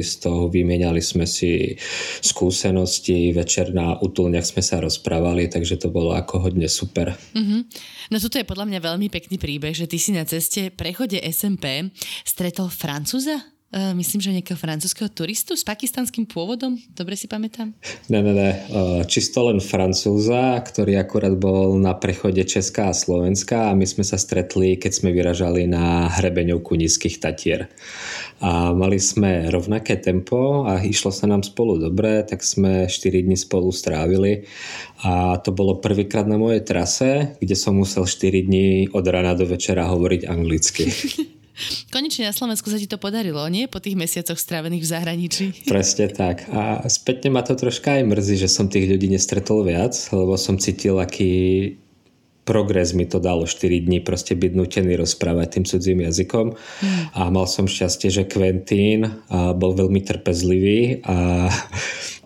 [0.03, 1.79] z toho vymieniali sme si
[2.19, 7.15] skúsenosti, večer na útulniach sme sa rozprávali, takže to bolo ako hodne super.
[7.39, 7.61] Mm-hmm.
[8.11, 11.95] No toto je podľa mňa veľmi pekný príbeh, že ty si na ceste prechode SMP
[12.27, 13.56] stretol Francúza?
[13.67, 17.75] Uh, myslím, že nejakého francúzského turistu s pakistanským pôvodom, dobre si pamätám?
[18.07, 23.67] Ne, ne, ne, uh, čisto len francúza, ktorý akurát bol na prechode Česká a Slovenska
[23.67, 27.67] a my sme sa stretli, keď sme vyražali na hrebeňovku nízkych Tatier.
[28.39, 33.35] A mali sme rovnaké tempo a išlo sa nám spolu dobre, tak sme 4 dní
[33.35, 34.47] spolu strávili
[35.03, 39.43] a to bolo prvýkrát na mojej trase, kde som musel 4 dní od rana do
[39.43, 40.85] večera hovoriť anglicky.
[41.89, 43.67] Konečne na Slovensku sa ti to podarilo, nie?
[43.67, 45.45] Po tých mesiacoch strávených v zahraničí.
[45.73, 46.45] Presne tak.
[46.53, 50.61] A spätne ma to troška aj mrzí, že som tých ľudí nestretol viac, lebo som
[50.61, 51.75] cítil, aký
[52.47, 57.19] progres mi to dalo 4 dní proste byť nutený rozprávať tým cudzím jazykom mm.
[57.19, 59.27] a mal som šťastie, že Quentin
[59.59, 61.51] bol veľmi trpezlivý a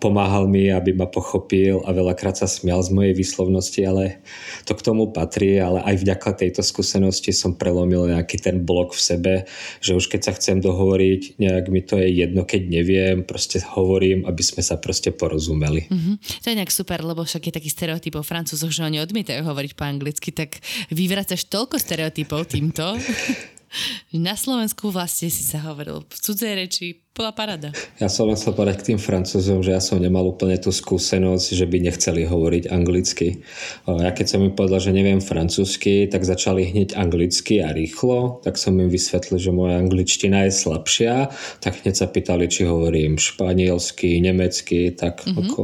[0.01, 4.25] pomáhal mi, aby ma pochopil a veľakrát sa smial z mojej výslovnosti, ale
[4.65, 9.01] to k tomu patrí, ale aj vďaka tejto skúsenosti som prelomil nejaký ten blok v
[9.05, 9.33] sebe,
[9.77, 14.25] že už keď sa chcem dohovoriť, nejak mi to je jedno, keď neviem, proste hovorím,
[14.25, 15.85] aby sme sa proste porozumeli.
[15.85, 16.15] Mm-hmm.
[16.41, 19.71] To je nejak super, lebo však je taký stereotyp o Francúzoch, že oni odmietajú hovoriť
[19.77, 20.57] po anglicky, tak
[20.89, 22.97] vyvracaš toľko stereotypov týmto.
[24.15, 27.75] Na Slovensku vlastne si sa hovoril v cudzej reči, bola parada.
[27.99, 31.65] Ja som chcel povedať k tým francúzom, že ja som nemal úplne tú skúsenosť, že
[31.67, 33.43] by nechceli hovoriť anglicky.
[33.83, 38.55] Ja keď som im povedal, že neviem francúzsky, tak začali hneď anglicky a rýchlo, tak
[38.55, 41.15] som im vysvetlil, že moja angličtina je slabšia,
[41.59, 45.51] tak hneď sa pýtali, či hovorím španielsky, nemecky, tak mm-hmm.
[45.51, 45.63] ako...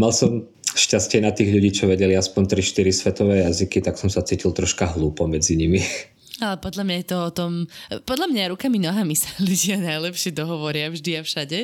[0.00, 4.24] Mal som šťastie na tých ľudí, čo vedeli aspoň 3-4 svetové jazyky, tak som sa
[4.24, 5.80] cítil troška hlúpo medzi nimi.
[6.36, 7.52] Ale podľa mňa je to o tom,
[8.04, 11.58] podľa mňa rukami, nohami sa ľudia najlepšie dohovoria vždy a všade.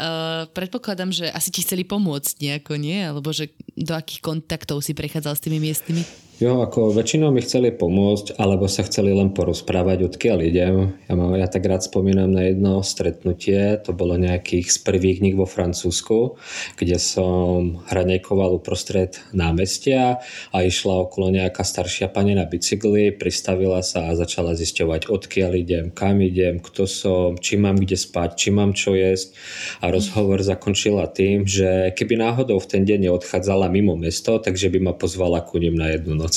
[0.00, 3.04] Uh, predpokladám, že asi ti chceli pomôcť nejako, nie?
[3.04, 6.23] Alebo že do akých kontaktov si prechádzal s tými miestnymi?
[6.44, 10.92] Jo, ako väčšinou mi chceli pomôcť, alebo sa chceli len porozprávať, odkiaľ idem.
[11.08, 15.32] Ja, mám, ja tak rád spomínam na jedno stretnutie, to bolo nejakých z prvých dní
[15.40, 16.36] vo Francúzsku,
[16.76, 20.20] kde som hranejkoval uprostred námestia
[20.52, 25.96] a išla okolo nejaká staršia pani na bicykli, pristavila sa a začala zisťovať, odkiaľ idem,
[25.96, 29.32] kam idem, kto som, či mám kde spať, či mám čo jesť.
[29.80, 34.92] A rozhovor zakončila tým, že keby náhodou v ten deň neodchádzala mimo mesto, takže by
[34.92, 36.33] ma pozvala ku nim na jednu noc.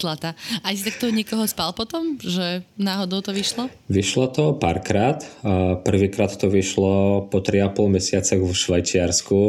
[0.00, 0.32] Tlata.
[0.64, 3.68] A si takto niekoho spal potom, že náhodou to vyšlo?
[3.92, 5.20] Vyšlo to párkrát.
[5.84, 9.40] Prvýkrát to vyšlo po 3,5 mesiacoch v Švajčiarsku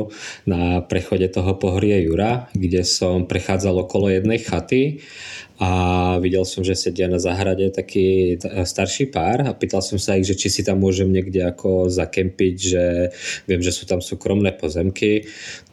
[0.52, 5.00] na prechode toho pohorie Jura, kde som prechádzal okolo jednej chaty
[5.62, 8.34] a videl som, že sedia na záhrade taký
[8.66, 12.56] starší pár a pýtal som sa ich, že či si tam môžem niekde ako zakempiť,
[12.58, 13.14] že
[13.46, 15.30] viem, že sú tam súkromné pozemky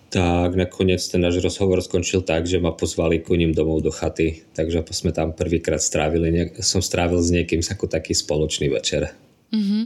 [0.08, 4.40] tak nakoniec ten náš rozhovor skončil tak, že ma pozvali ku ním domov do chaty,
[4.56, 9.12] takže sme tam prvýkrát strávili, som strávil s niekým ako taký spoločný večer.
[9.52, 9.82] Mm-hmm.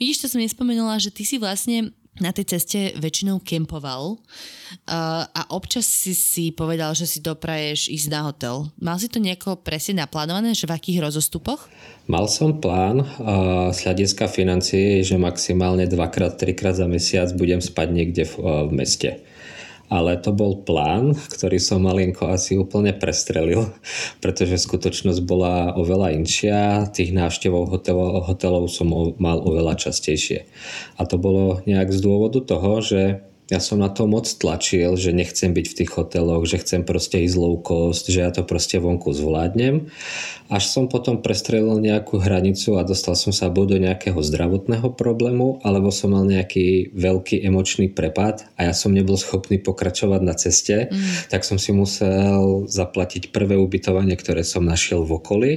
[0.00, 5.42] Vidíš, to som nespomenula, že ty si vlastne na tej ceste väčšinou kempoval uh, a
[5.48, 8.68] občas si si povedal, že si dopraješ ísť na hotel.
[8.76, 11.72] Mal si to nejako presne naplánované, že v akých rozostupoch?
[12.04, 17.88] Mal som plán uh, z hľadiska financií, že maximálne dvakrát, trikrát za mesiac budem spať
[17.88, 19.16] niekde v, uh, v meste
[19.92, 23.68] ale to bol plán, ktorý som malinko asi úplne prestrelil,
[24.24, 28.88] pretože skutočnosť bola oveľa inšia, tých návštevov hotelov, hotelov som
[29.20, 30.48] mal oveľa častejšie.
[30.96, 33.20] A to bolo nejak z dôvodu toho, že
[33.52, 37.20] ja som na to moc tlačil, že nechcem byť v tých hoteloch, že chcem proste
[37.20, 39.92] ísť low cost, že ja to proste vonku zvládnem.
[40.48, 45.60] Až som potom prestrelil nejakú hranicu a dostal som sa buď do nejakého zdravotného problému,
[45.68, 50.88] alebo som mal nejaký veľký emočný prepad a ja som nebol schopný pokračovať na ceste,
[50.88, 51.28] mm.
[51.28, 55.52] tak som si musel zaplatiť prvé ubytovanie, ktoré som našiel v okolí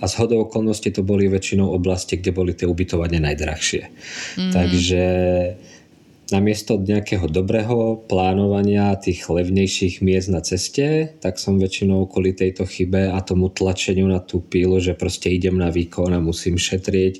[0.00, 3.92] a z hodou okolností to boli väčšinou oblasti, kde boli tie ubytovanie najdrahšie.
[4.40, 4.52] Mm.
[4.52, 5.02] Takže
[6.30, 13.10] namiesto nejakého dobrého plánovania tých levnejších miest na ceste, tak som väčšinou kvôli tejto chybe
[13.10, 17.14] a tomu tlačeniu na tú pílu, že proste idem na výkon a musím šetriť,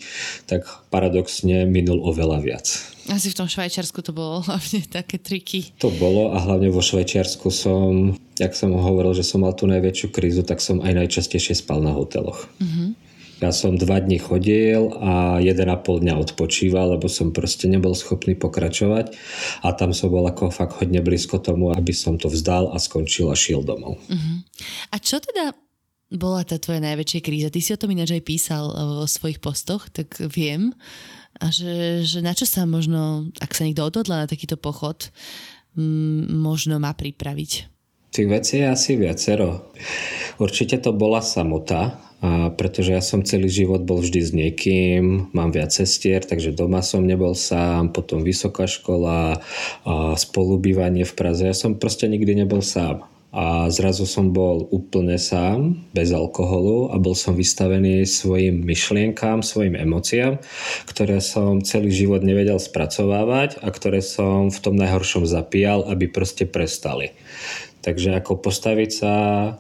[0.47, 2.67] tak paradoxne minul oveľa viac.
[3.11, 5.75] Asi v tom Švajčiarsku to bolo hlavne také triky.
[5.83, 10.09] To bolo a hlavne vo Švajčiarsku som, jak som hovoril, že som mal tú najväčšiu
[10.15, 12.47] krízu, tak som aj najčastejšie spal na hoteloch.
[12.63, 13.10] Mm-hmm.
[13.41, 17.97] Ja som dva dní chodil a jeden a pol dňa odpočíval, lebo som proste nebol
[17.97, 19.17] schopný pokračovať
[19.65, 23.33] a tam som bol ako fakt hodne blízko tomu, aby som to vzdal a skončil
[23.33, 23.97] a šiel domov.
[23.97, 24.45] Uh-huh.
[24.93, 25.57] A čo teda
[26.13, 27.49] bola tá tvoja najväčšia kríza?
[27.49, 30.77] Ty si o tom ináč aj písal eh, vo svojich postoch, tak viem.
[31.41, 35.09] A že, že na čo sa možno, ak sa niekto odhodla na takýto pochod,
[35.79, 37.73] m- možno má pripraviť?
[38.11, 39.71] Tých vecí je asi viacero.
[40.43, 45.57] Určite to bola samota, a pretože ja som celý život bol vždy s niekým, mám
[45.57, 49.41] viac cestier, takže doma som nebol sám, potom vysoká škola,
[49.89, 53.09] a spolubývanie v Praze, ja som proste nikdy nebol sám.
[53.31, 59.79] A zrazu som bol úplne sám, bez alkoholu a bol som vystavený svojim myšlienkám, svojim
[59.79, 60.43] emóciám,
[60.91, 66.43] ktoré som celý život nevedel spracovávať a ktoré som v tom najhoršom zapíjal, aby proste
[66.43, 67.15] prestali.
[67.81, 69.15] Takže ako postaviť sa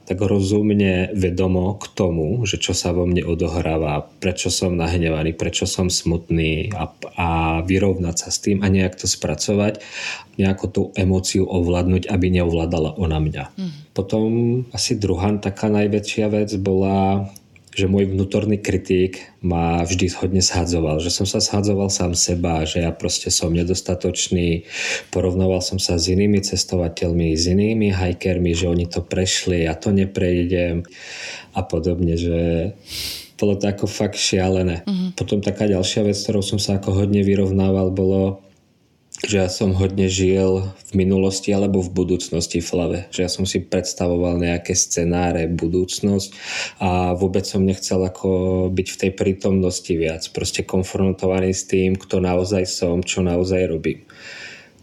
[0.05, 5.65] tak rozumne vedomo k tomu, že čo sa vo mne odohráva, prečo som nahnevaný, prečo
[5.65, 7.29] som smutný a, a
[7.65, 9.81] vyrovnať sa s tým a nejak to spracovať,
[10.37, 13.45] nejako tú emóciu ovládnuť, aby neovládala ona mňa.
[13.57, 13.73] Mm.
[13.97, 14.31] Potom
[14.77, 17.29] asi druhá taká najväčšia vec bola
[17.71, 22.83] že môj vnútorný kritik ma vždy hodne shadzoval, že som sa shadzoval sám seba, že
[22.83, 24.67] ja proste som nedostatočný,
[25.15, 29.95] porovnoval som sa s inými cestovateľmi, s inými hikermi, že oni to prešli, ja to
[29.95, 30.83] neprejdem
[31.55, 32.75] a podobne, že
[33.39, 34.85] bolo to ako fakt šialené.
[34.85, 35.17] Uh-huh.
[35.17, 38.45] Potom taká ďalšia vec, ktorou som sa ako hodne vyrovnával, bolo
[39.21, 42.99] že ja som hodne žil v minulosti alebo v budúcnosti v hlave.
[43.13, 46.31] Že ja som si predstavoval nejaké scenáre, budúcnosť
[46.81, 50.25] a vôbec som nechcel ako byť v tej prítomnosti viac.
[50.33, 54.09] Proste konfrontovaný s tým, kto naozaj som, čo naozaj robím.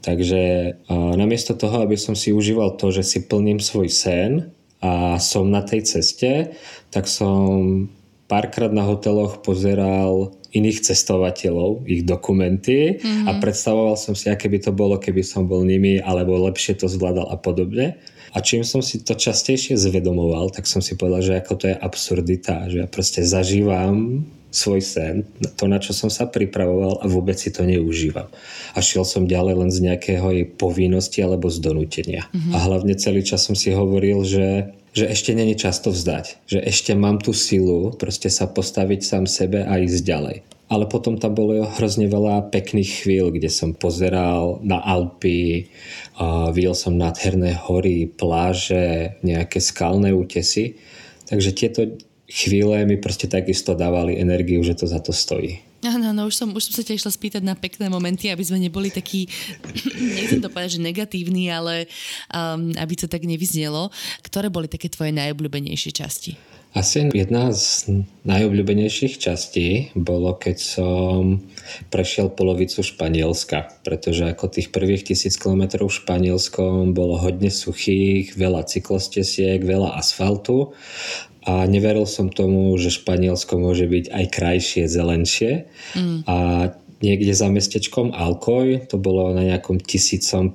[0.05, 0.71] Takže
[1.17, 5.65] namiesto toho, aby som si užíval to, že si plním svoj sen a som na
[5.65, 6.53] tej ceste,
[6.93, 7.89] tak som
[8.29, 13.27] párkrát na hoteloch pozeral iných cestovateľov, ich dokumenty mm-hmm.
[13.27, 13.39] a mhm.
[13.43, 17.27] predstavoval som si, aké by to bolo, keby som bol nimi, alebo lepšie to zvládal
[17.27, 17.99] a podobne.
[18.35, 21.75] A čím som si to častejšie zvedomoval, tak som si povedal, že ako to je
[21.79, 25.15] absurdita, že ja proste zažívam svoj sen,
[25.59, 28.31] to, na čo som sa pripravoval a vôbec si to neužívam.
[28.73, 32.29] A šiel som ďalej len z nejakého jej povinnosti alebo z donútenia.
[32.31, 32.53] Mm-hmm.
[32.55, 36.97] A hlavne celý čas som si hovoril, že že ešte není často vzdať, že ešte
[36.97, 40.37] mám tú silu proste sa postaviť sám sebe a ísť ďalej.
[40.67, 45.71] Ale potom tam bolo hrozne veľa pekných chvíľ, kde som pozeral na Alpy,
[46.51, 50.75] videl som nádherné hory, pláže, nejaké skalné útesy.
[51.29, 51.81] Takže tieto
[52.27, 55.63] chvíle mi proste takisto dávali energiu, že to za to stojí.
[55.95, 58.59] Áno, no, už som, už som sa ťa išla spýtať na pekné momenty, aby sme
[58.59, 59.29] neboli takí,
[60.17, 61.87] nechcem to povedať, že negatívni, ale
[62.33, 63.93] um, aby to tak nevyznelo.
[64.25, 66.56] Ktoré boli také tvoje najobľúbenejšie časti?
[66.77, 67.89] Asi jedna z
[68.21, 71.41] najobľúbenejších častí bolo, keď som
[71.89, 78.69] prešiel polovicu Španielska, pretože ako tých prvých tisíc kilometrov v Španielskom bolo hodne suchých, veľa
[78.69, 80.77] cyklostesiek, veľa asfaltu
[81.49, 85.65] a neveril som tomu, že Španielsko môže byť aj krajšie, zelenšie.
[85.97, 86.29] Mm.
[86.29, 86.37] A
[87.01, 90.53] niekde za mestečkom Alkoj, to bolo na nejakom 1050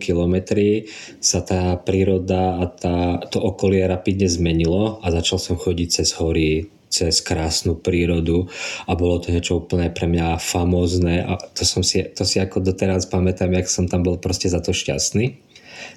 [0.00, 0.88] kilometri,
[1.20, 2.96] sa tá príroda a tá,
[3.28, 8.48] to okolie rapidne zmenilo a začal som chodiť cez hory, cez krásnu prírodu
[8.88, 12.64] a bolo to niečo úplne pre mňa famózne a to, som si, to si ako
[12.64, 15.44] doteraz pamätám, jak som tam bol proste za to šťastný.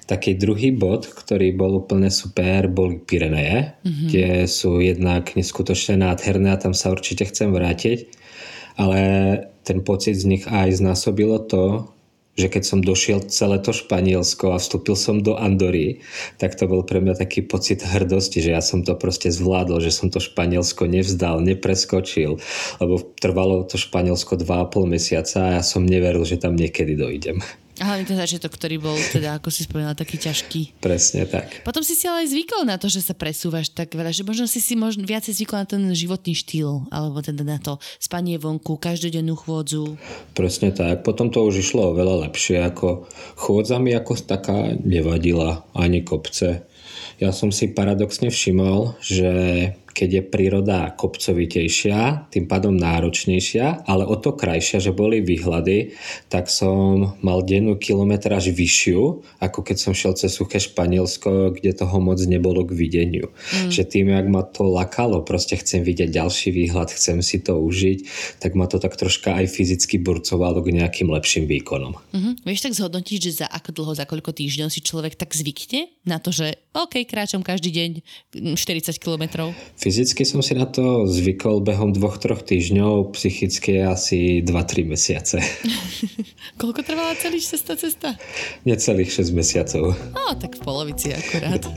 [0.04, 4.08] Taký druhý bod, ktorý bol úplne super, boli Pireneje, mm-hmm.
[4.12, 8.12] kde sú jednak neskutočne nádherné a tam sa určite chcem vrátiť.
[8.76, 9.00] Ale
[9.64, 11.90] ten pocit z nich aj znásobilo to,
[12.38, 16.00] že keď som došiel celé to Španielsko a vstúpil som do Andory,
[16.40, 19.92] tak to bol pre mňa taký pocit hrdosti, že ja som to proste zvládol, že
[19.92, 22.40] som to Španielsko nevzdal, nepreskočil,
[22.80, 27.44] lebo trvalo to Španielsko 2,5 mesiaca a ja som neveril, že tam niekedy dojdem.
[27.80, 30.84] A hlavne ten začiatok, ktorý bol teda, ako si spomínal, taký ťažký.
[30.84, 31.64] Presne tak.
[31.64, 34.44] Potom si si ale aj zvykol na to, že sa presúvaš tak veľa, že možno
[34.44, 38.76] si si možno viacej zvykol na ten životný štýl, alebo teda na to spanie vonku,
[38.76, 39.96] každodennú chôdzu.
[40.36, 41.08] Presne tak.
[41.08, 43.08] Potom to už išlo oveľa lepšie, ako
[43.40, 46.68] chôdza mi ako taká nevadila, ani kopce.
[47.16, 49.32] Ja som si paradoxne všimol, že
[49.90, 55.94] keď je príroda kopcovitejšia, tým pádom náročnejšia, ale o to krajšia, že boli výhľady,
[56.30, 61.98] tak som mal dennú kilometráž vyššiu, ako keď som šiel cez suché Španielsko, kde toho
[61.98, 63.34] moc nebolo k videniu.
[63.52, 63.70] Mm.
[63.70, 67.98] Že tým, jak ma to lakalo, proste chcem vidieť ďalší výhľad, chcem si to užiť,
[68.38, 71.98] tak ma to tak troška aj fyzicky burcovalo k nejakým lepším výkonom.
[72.14, 72.34] Mm-hmm.
[72.46, 76.22] Vieš tak zhodnotiť, že za ako dlho, za koľko týždňov si človek tak zvykne na
[76.22, 77.90] to, že OK, kráčam každý deň
[78.54, 79.50] 40 kilometrov?
[79.80, 85.40] Fyzicky som si na to zvykol behom dvoch, troch týždňov, psychicky asi 2-3 mesiace.
[86.60, 88.12] Koľko trvala celý cesta cesta?
[88.68, 89.96] Necelých 6 mesiacov.
[90.12, 91.64] No, tak v polovici akurát.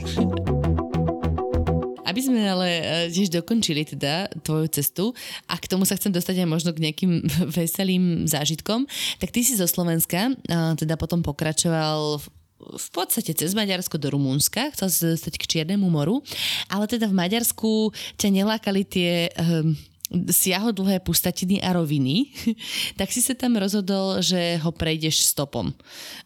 [2.04, 5.16] Aby sme ale e, tiež dokončili teda tvoju cestu
[5.48, 7.24] a k tomu sa chcem dostať aj možno k nejakým
[7.56, 8.84] veselým zážitkom,
[9.24, 10.36] tak ty si zo Slovenska
[10.76, 15.88] teda potom pokračoval v v podstate cez Maďarsko do Rumúnska, chcel si dostať k Čiernemu
[15.88, 16.24] moru,
[16.72, 19.76] ale teda v Maďarsku ťa nelákali tie um,
[20.14, 22.30] siahodlhé pustatiny a roviny,
[23.00, 25.74] tak si sa tam rozhodol, že ho prejdeš stopom.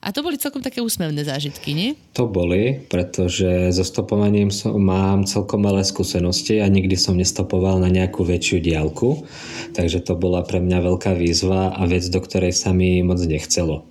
[0.03, 1.89] A to boli celkom také úsmevné zážitky, nie?
[2.19, 7.87] To boli, pretože so stopovaním som, mám celkom malé skúsenosti a nikdy som nestopoval na
[7.87, 9.23] nejakú väčšiu diálku,
[9.71, 13.87] takže to bola pre mňa veľká výzva a vec, do ktorej sa mi moc nechcelo.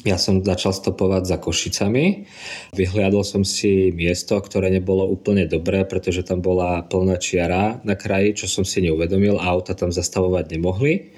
[0.00, 2.24] Ja som začal stopovať za Košicami.
[2.72, 8.44] Vyhliadol som si miesto, ktoré nebolo úplne dobré, pretože tam bola plná čiara na kraji,
[8.44, 9.36] čo som si neuvedomil.
[9.36, 11.12] Auta tam zastavovať nemohli.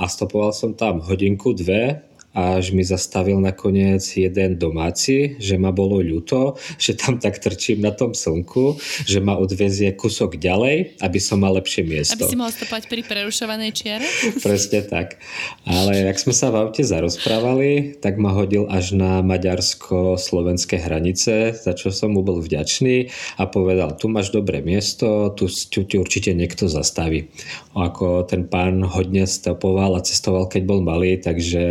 [0.00, 2.00] A stopoval som tam hodinku, dve
[2.34, 7.94] až mi zastavil nakoniec jeden domáci, že ma bolo ľúto, že tam tak trčím na
[7.94, 8.74] tom slnku,
[9.06, 12.18] že ma odvezie kusok ďalej, aby som mal lepšie miesto.
[12.18, 14.06] Aby si mohol stopať pri prerušovanej čiare?
[14.46, 15.22] Presne tak.
[15.62, 21.72] Ale ak sme sa v aute zarozprávali, tak ma hodil až na maďarsko-slovenské hranice, za
[21.72, 26.34] čo som mu bol vďačný a povedal, tu máš dobré miesto, tu, tu ti určite
[26.34, 27.30] niekto zastaví.
[27.78, 31.62] Ako ten pán hodne stopoval a cestoval, keď bol malý, takže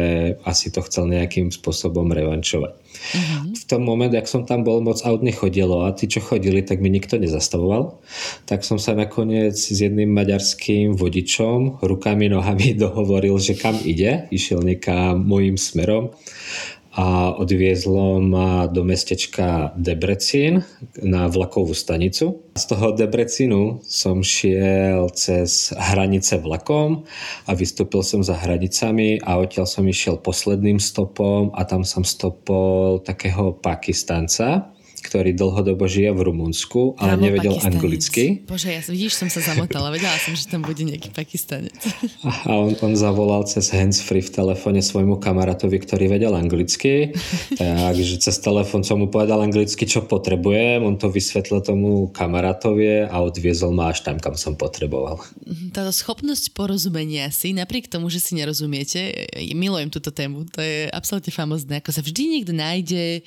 [0.54, 2.74] asi to chcel nejakým spôsobom revančovať.
[2.78, 3.52] Uh-huh.
[3.58, 6.78] V tom moment, ak som tam bol, moc aut nechodilo a tí, čo chodili, tak
[6.78, 7.98] mi nikto nezastavoval.
[8.46, 14.30] Tak som sa nakoniec s jedným maďarským vodičom rukami, nohami dohovoril, že kam ide.
[14.30, 16.14] Išiel niekam môjim smerom
[16.94, 20.62] a odviezlo ma do mestečka Debrecín
[21.02, 22.46] na vlakovú stanicu.
[22.54, 27.10] Z toho Debrecinu som šiel cez hranice vlakom
[27.50, 33.02] a vystúpil som za hranicami a odtiaľ som išiel posledným stopom a tam som stopol
[33.02, 34.70] takého Pakistanca,
[35.04, 37.76] ktorý dlhodobo žije v Rumunsku, ale Kámo, nevedel Pakistanec.
[37.76, 38.24] anglicky.
[38.48, 41.76] Bože, ja vidíš, som sa zamotala, vedela som, že tam bude nejaký Pakistanec.
[42.48, 47.12] A on, on zavolal cez handsfree v telefóne svojmu kamarátovi, ktorý vedel anglicky,
[47.60, 53.20] takže cez telefón som mu povedal anglicky, čo potrebujem, on to vysvetlil tomu kamarátovi a
[53.20, 55.20] odviezol ma až tam, kam som potreboval.
[55.76, 61.34] Táto schopnosť porozumenia si, napriek tomu, že si nerozumiete, milujem túto tému, to je absolútne
[61.36, 63.26] famozné, ako sa vždy niekto nájde,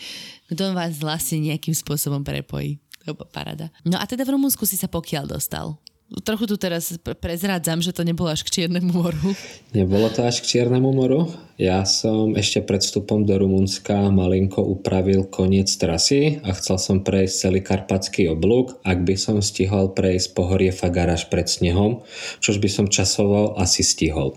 [0.50, 2.78] kto vás vlastne nejakým spôsobom prepojí.
[3.06, 3.70] To parada.
[3.86, 5.78] No a teda v Rumunsku si sa pokiaľ dostal?
[6.06, 9.34] Trochu tu teraz prezrádzam, že to nebolo až k Čiernemu moru.
[9.74, 11.26] Nebolo to až k Čiernemu moru.
[11.56, 17.34] Ja som ešte pred vstupom do Rumunska malinko upravil koniec trasy a chcel som prejsť
[17.34, 22.04] celý karpatský oblúk, ak by som stihol prejsť pohorie Fagaráš pred snehom,
[22.44, 24.36] čož by som časovo asi stihol.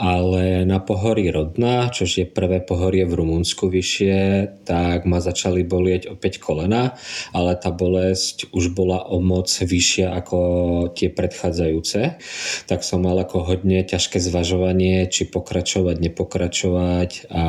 [0.00, 4.16] Ale na pohorí Rodna, čož je prvé pohorie v Rumunsku vyššie,
[4.64, 6.96] tak ma začali bolieť opäť kolena,
[7.36, 10.38] ale tá bolesť už bola o moc vyššia ako
[10.96, 12.00] tie predchádzajúce,
[12.64, 17.44] tak som mal ako hodne ťažké zvažovanie, či pokračovať, nepokračovať a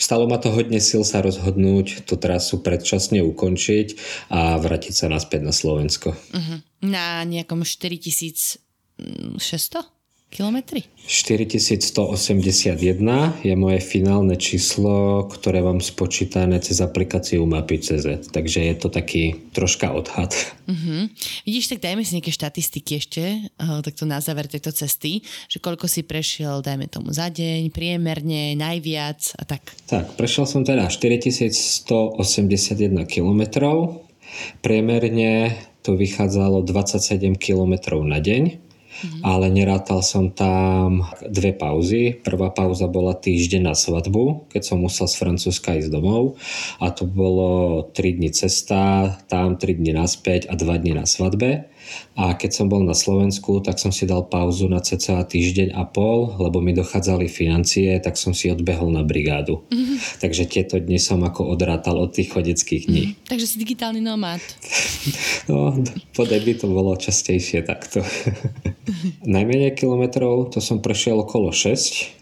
[0.00, 4.00] Stalo ma to hodne sil sa rozhodnúť tú trasu predčasne ukončiť
[4.32, 6.16] a vrátiť sa naspäť na Slovensko.
[6.16, 6.64] Uh-huh.
[6.80, 8.64] Na nejakom 4600?
[10.30, 10.86] Kilometry?
[11.10, 12.78] 4181
[13.42, 19.90] je moje finálne číslo, ktoré vám spočítané cez aplikáciu Mapy.cz, takže je to taký troška
[19.90, 20.30] odhad.
[20.70, 21.10] Uh-huh.
[21.42, 25.90] Vidíš, tak dajme si nejaké štatistiky ešte, uh, takto na záver tejto cesty, že koľko
[25.90, 29.66] si prešiel, dajme tomu za deň, priemerne, najviac a tak.
[29.90, 31.90] Tak, prešiel som teda 4181
[33.10, 34.06] kilometrov,
[34.62, 38.69] priemerne to vychádzalo 27 km na deň
[39.00, 39.22] mm-hmm.
[39.24, 42.14] ale nerátal som tam dve pauzy.
[42.20, 46.36] Prvá pauza bola týždeň na svadbu, keď som musel z Francúzska ísť domov
[46.76, 51.72] a to bolo 3 dní cesta, tam 3 dní naspäť a 2 dní na svadbe.
[52.18, 55.86] A keď som bol na Slovensku, tak som si dal pauzu na cca týždeň a
[55.88, 59.64] pol, lebo mi dochádzali financie, tak som si odbehol na brigádu.
[59.70, 60.20] Mm-hmm.
[60.20, 63.04] Takže tieto dni som ako odrátal od tých chodeckých dní.
[63.14, 63.28] Mm-hmm.
[63.30, 64.42] Takže si digitálny nomad.
[65.50, 65.80] no,
[66.12, 68.04] po by to bolo častejšie takto.
[69.26, 72.20] Najmenej kilometrov to som prešiel okolo 6.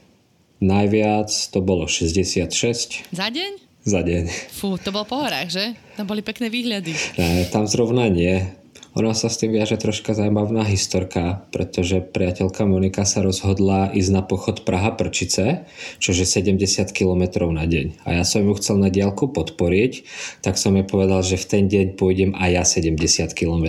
[0.59, 3.15] Najviac to bolo 66.
[3.15, 3.69] Za deň?
[3.89, 4.53] Za deň.
[4.53, 5.65] Fú, to bol po horách, že?
[5.97, 6.93] Tam boli pekné výhľady.
[7.17, 8.58] Ne, tam zrovna nie.
[8.99, 14.27] Ona sa s tým viaže troška zaujímavá historka, pretože priateľka Monika sa rozhodla ísť na
[14.27, 15.71] pochod Praha-Prčice,
[16.03, 16.59] čo je 70
[16.91, 18.03] km na deň.
[18.03, 20.03] A ja som ju chcel na diálku podporiť,
[20.43, 23.67] tak som jej povedal, že v ten deň pôjdem aj ja 70 km,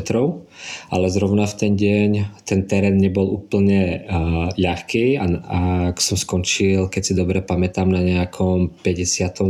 [0.90, 2.12] ale zrovna v ten deň
[2.46, 5.60] ten terén nebol úplne uh, ľahký a, a
[5.94, 9.46] ak som skončil, keď si dobre pamätám, na nejakom 58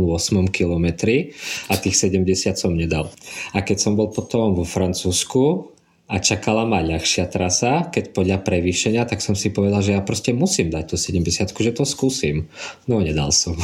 [0.50, 1.34] kilometri
[1.68, 3.12] a tých 70 som nedal.
[3.52, 5.76] A keď som bol potom vo Francúzsku,
[6.10, 10.34] a čakala ma ľahšia trasa, keď podľa prevýšenia, tak som si povedal, že ja proste
[10.34, 12.50] musím dať tú 70 že to skúsim.
[12.90, 13.54] No nedal som.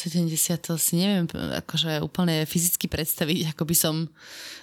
[0.00, 3.94] 70 to si neviem akože úplne fyzicky predstaviť, ako by som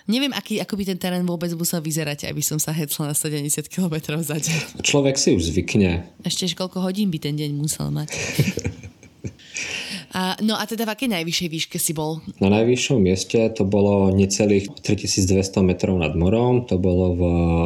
[0.08, 3.68] neviem, aký, ako by ten terén vôbec musel vyzerať, aby som sa hecla na 70
[3.68, 4.82] km za deň.
[4.82, 6.08] Človek si už zvykne.
[6.24, 8.10] Ešte koľko hodín by ten deň musel mať.
[10.16, 12.24] A, no a teda v akej najvyššej výške si bol?
[12.40, 17.24] Na najvyššom mieste to bolo necelých 3200 metrov nad morom, to bolo v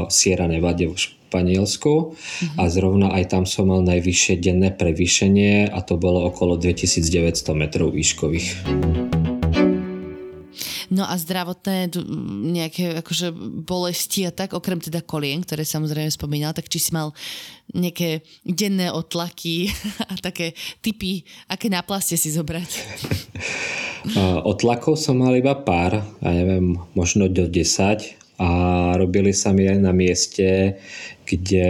[0.09, 2.59] Sierra Nevada v Španielsku uh-huh.
[2.59, 7.93] a zrovna aj tam som mal najvyššie denné prevýšenie a to bolo okolo 2900 metrov
[7.93, 9.20] výškových.
[10.91, 11.87] No a zdravotné
[12.51, 13.31] nejaké akože
[13.63, 17.15] bolesti a tak, okrem teda kolien, ktoré samozrejme spomínal, tak či si mal
[17.71, 19.71] nejaké denné otlaky
[20.11, 20.51] a také
[20.83, 22.69] typy, aké náplastie si zobrať?
[24.51, 28.49] Otlakov som mal iba pár, ja neviem, možno do 10 a
[28.97, 30.81] robili sa mi aj na mieste,
[31.29, 31.69] kde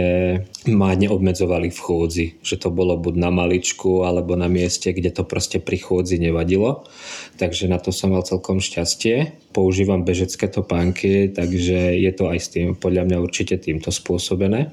[0.72, 2.26] ma neobmedzovali v chôdzi.
[2.40, 6.88] Že to bolo buď na maličku, alebo na mieste, kde to proste pri chôdzi nevadilo.
[7.36, 9.36] Takže na to som mal celkom šťastie.
[9.52, 14.72] Používam bežecké topánky, takže je to aj s tým, podľa mňa určite týmto spôsobené.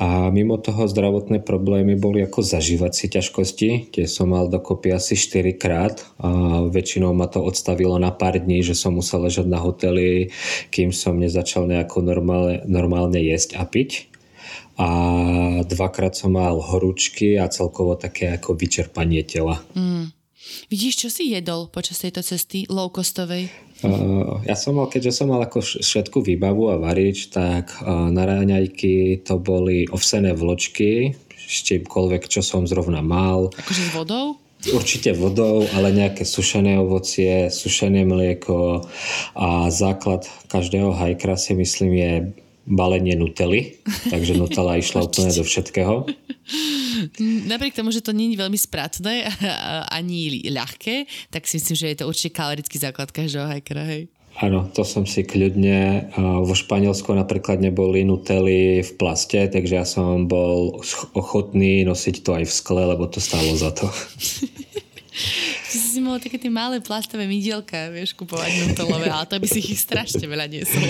[0.00, 5.60] A mimo toho zdravotné problémy boli ako zažívacie ťažkosti, kde som mal dokopy asi 4
[5.60, 10.32] krát a väčšinou ma to odstavilo na pár dní, že som musel ležať na hoteli,
[10.72, 14.08] kým som nezačal nejako normálne, normálne jesť a piť.
[14.80, 14.88] A
[15.68, 19.60] dvakrát som mal horúčky a celkovo také ako vyčerpanie tela.
[19.76, 20.16] Mm.
[20.72, 23.52] Vidíš, čo si jedol počas tejto cesty low-costovej?
[23.80, 28.28] Uh, ja som mal, keďže som mal ako všetku výbavu a varič, tak uh, na
[28.28, 31.16] ráňajky to boli ovsené vločky,
[31.50, 33.50] s čímkoľvek, čo som zrovna mal.
[33.58, 34.38] Akože s vodou?
[34.60, 38.84] Určite vodou, ale nejaké sušené ovocie, sušené mlieko
[39.32, 42.12] a základ každého hajkra si myslím je
[42.66, 46.08] balenie nutely, takže nutela išla úplne do všetkého.
[47.48, 49.28] Napriek tomu, že to je veľmi spratné
[49.88, 54.10] ani ľahké, tak si myslím, že je to určite kalorický základ každého hajkera, hej.
[54.40, 56.08] Áno, to som si kľudne.
[56.16, 60.80] Vo Španielsku napríklad neboli nutely v plaste, takže ja som bol
[61.12, 63.90] ochotný nosiť to aj v skle, lebo to stálo za to.
[65.70, 69.58] Ty si mohol také tie malé plastové mydielka, vieš, kupovať nutelové, ale to by si
[69.58, 70.82] ich strašne veľa niesol.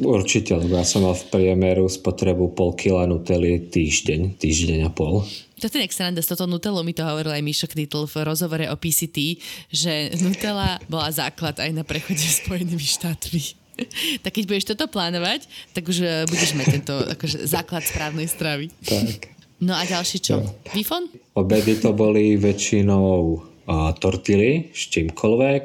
[0.00, 5.24] Určite, lebo ja som mal v priemeru spotrebu pol kila nutely týždeň, týždeň a pol.
[5.60, 8.76] To je sranda, s toto Nutellou mi to hovoril aj Mišo Knitl v rozhovore o
[8.80, 9.36] PCT,
[9.68, 13.60] že Nutella bola základ aj na prechode Spojenými štátmi.
[14.24, 15.44] tak keď budeš toto plánovať,
[15.76, 18.72] tak už eh, budeš mať tento akože, základ správnej stravy.
[18.88, 19.36] Tak.
[19.60, 20.40] No a ďalšie čo?
[20.40, 20.72] Ja.
[20.72, 21.12] Výfon?
[21.36, 23.44] Obedy to boli väčšinou
[23.98, 25.62] tortily s čímkoľvek,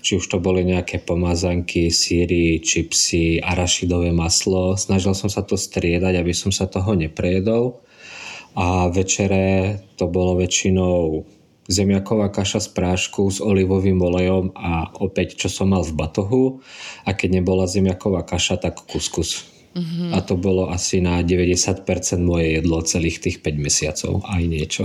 [0.00, 4.74] či už to boli nejaké pomazanky, síry, čipsy, arašidové maslo.
[4.80, 7.84] Snažil som sa to striedať, aby som sa toho neprejedol.
[8.52, 11.24] A večere to bolo väčšinou
[11.70, 16.44] zemiaková kaša z prášku s olivovým olejom a opäť, čo som mal v batohu.
[17.06, 19.48] A keď nebola zemiaková kaša, tak kuskus.
[19.72, 20.12] Uh-huh.
[20.12, 21.88] A to bolo asi na 90%
[22.20, 24.84] moje jedlo celých tých 5 mesiacov, aj niečo.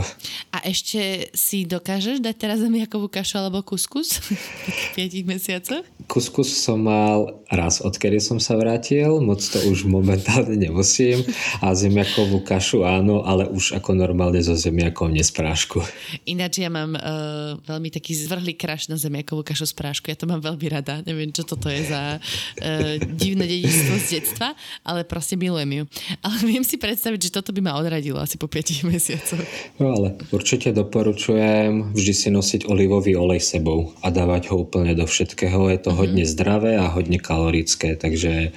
[0.56, 4.24] A ešte si dokážeš dať teraz zemiakovú kašu alebo kuskus
[4.96, 5.84] v 5 mesiacoch?
[6.08, 11.20] Kuskus som mal raz, odkedy som sa vrátil, moc to už momentálne nemusím.
[11.60, 15.84] A zemiakovú kašu áno, ale už ako normálne zo zemiakov nesprášku.
[16.24, 20.08] Ináč ja mám uh, veľmi taký zvrhlý kraš na zemiakovú kašu z prášku.
[20.08, 21.04] Ja to mám veľmi rada.
[21.04, 25.84] Neviem, čo toto je za uh, divné dedičstvo z detstva ale proste milujem ju.
[26.26, 29.42] Ale viem si predstaviť, že toto by ma odradilo asi po 5 mesiacoch.
[29.80, 35.08] No ale určite doporučujem vždy si nosiť olivový olej sebou a dávať ho úplne do
[35.08, 35.72] všetkého.
[35.72, 36.00] Je to mm-hmm.
[36.00, 38.52] hodne zdravé a hodne kalorické, takže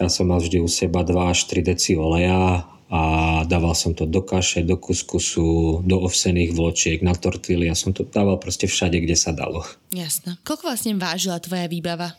[0.00, 3.02] ja som mal vždy u seba 2 až 3 deci oleja a
[3.42, 7.66] dával som to do kaše, do kuskusu, do ovsených vločiek, na tortily.
[7.66, 9.66] Ja som to dával proste všade, kde sa dalo.
[9.90, 10.38] Jasné.
[10.46, 12.14] Koľko vlastne vážila tvoja výbava?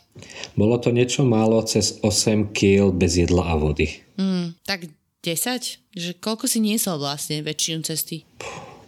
[0.52, 4.04] Bolo to niečo málo cez 8 kg bez jedla a vody.
[4.20, 4.92] Mm, tak
[5.24, 5.96] 10?
[5.96, 8.28] Že koľko si niesol vlastne väčšinu cesty?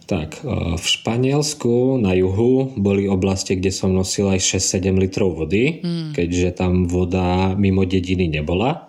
[0.05, 5.81] Tak, e, v Španielsku na juhu boli oblasti, kde som nosil aj 6-7 litrov vody,
[5.81, 6.13] mm.
[6.13, 8.88] keďže tam voda mimo dediny nebola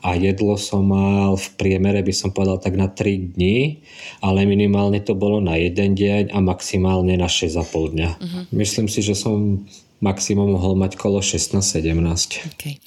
[0.00, 3.80] a jedlo som mal v priemere by som povedal tak na 3 dní,
[4.24, 8.10] ale minimálne to bolo na jeden deň a maximálne na 6,5 dňa.
[8.16, 8.42] Uh-huh.
[8.54, 9.64] Myslím si, že som
[10.00, 12.56] maximum mohol mať kolo 16-17.
[12.56, 12.80] Okay.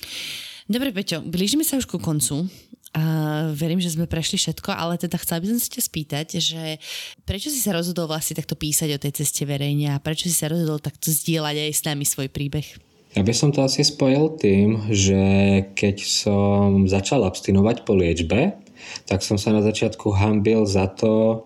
[0.66, 2.50] Dobre, Peťo, blížime sa už ku koncu.
[2.94, 6.78] A verím, že sme prešli všetko, ale teda chcela by som sa ťa spýtať, že
[7.26, 10.46] prečo si sa rozhodol vlastne takto písať o tej ceste verejne a prečo si sa
[10.46, 12.93] rozhodol takto zdieľať aj s nami svoj príbeh?
[13.14, 15.22] Ja by som to asi spojil tým, že
[15.78, 18.58] keď som začal abstinovať po liečbe,
[19.06, 21.46] tak som sa na začiatku hambil za to,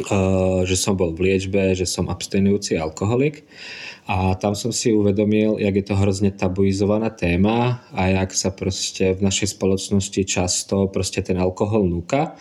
[0.00, 3.44] eh, že som bol v liečbe, že som abstinujúci alkoholik.
[4.08, 9.12] A tam som si uvedomil, jak je to hrozne tabuizovaná téma a jak sa proste
[9.12, 12.34] v našej spoločnosti často proste ten alkohol núka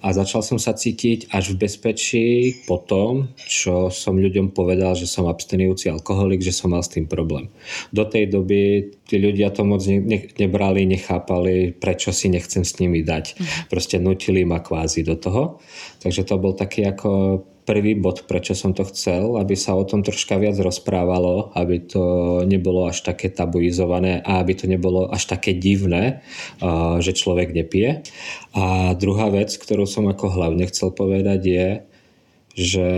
[0.00, 2.26] a začal som sa cítiť až v bezpečí
[2.64, 7.04] po tom, čo som ľuďom povedal, že som abstinujúci alkoholik, že som mal s tým
[7.04, 7.52] problém.
[7.92, 12.80] Do tej doby tí ľudia to moc ne, ne, nebrali, nechápali, prečo si nechcem s
[12.80, 13.24] nimi dať.
[13.36, 13.46] Mhm.
[13.68, 15.60] Proste nutili ma kvázi do toho.
[16.00, 20.02] Takže to bol taký ako prvý bod, prečo som to chcel, aby sa o tom
[20.02, 22.02] troška viac rozprávalo, aby to
[22.42, 26.26] nebolo až také tabuizované a aby to nebolo až také divné,
[26.98, 28.02] že človek nepije.
[28.58, 31.68] A druhá vec, ktorú som ako hlavne chcel povedať je,
[32.58, 32.88] že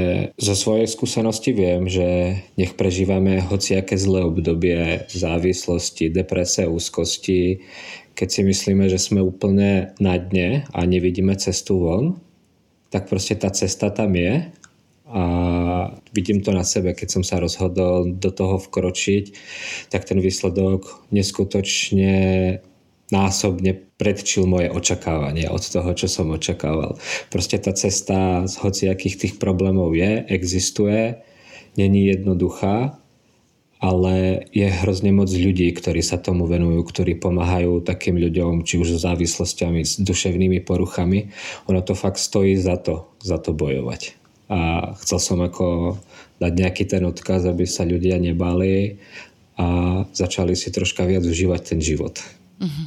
[0.41, 7.61] zo svojej skúsenosti viem, že nech prežívame hociaké zlé obdobie závislosti, deprese, úzkosti,
[8.17, 12.17] keď si myslíme, že sme úplne na dne a nevidíme cestu von,
[12.89, 14.49] tak proste tá cesta tam je
[15.13, 15.25] a
[16.17, 19.25] vidím to na sebe, keď som sa rozhodol do toho vkročiť,
[19.93, 22.17] tak ten výsledok neskutočne
[23.13, 26.97] násobne predčil moje očakávania od toho, čo som očakával.
[27.29, 31.21] Proste tá cesta z hociakých tých problémov je, existuje,
[31.77, 32.97] není jednoduchá,
[33.83, 38.97] ale je hrozne moc ľudí, ktorí sa tomu venujú, ktorí pomáhajú takým ľuďom, či už
[38.97, 41.35] s závislostiami, s duševnými poruchami.
[41.67, 44.22] Ono to fakt stojí za to, za to bojovať.
[44.51, 45.99] A chcel som ako
[46.43, 48.99] dať nejaký ten odkaz, aby sa ľudia nebali
[49.57, 52.19] a začali si troška viac užívať ten život.
[52.59, 52.87] Mm-hmm.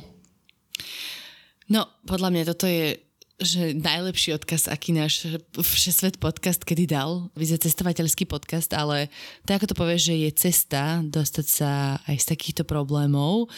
[1.73, 5.27] No, podľa mňa toto je že najlepší odkaz, aký náš
[5.59, 7.27] Všesvet podcast kedy dal.
[7.35, 9.11] Vy ste cestovateľský podcast, ale
[9.43, 13.51] tak ako to povieš, že je cesta dostať sa aj z takýchto problémov,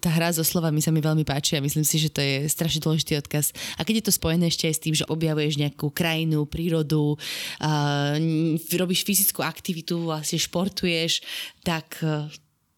[0.00, 2.80] tá hra so slovami sa mi veľmi páči a myslím si, že to je strašne
[2.80, 3.52] dôležitý odkaz.
[3.76, 8.16] A keď je to spojené ešte aj s tým, že objavuješ nejakú krajinu, prírodu, uh,
[8.80, 11.20] robíš fyzickú aktivitu, vlastne športuješ,
[11.60, 12.00] tak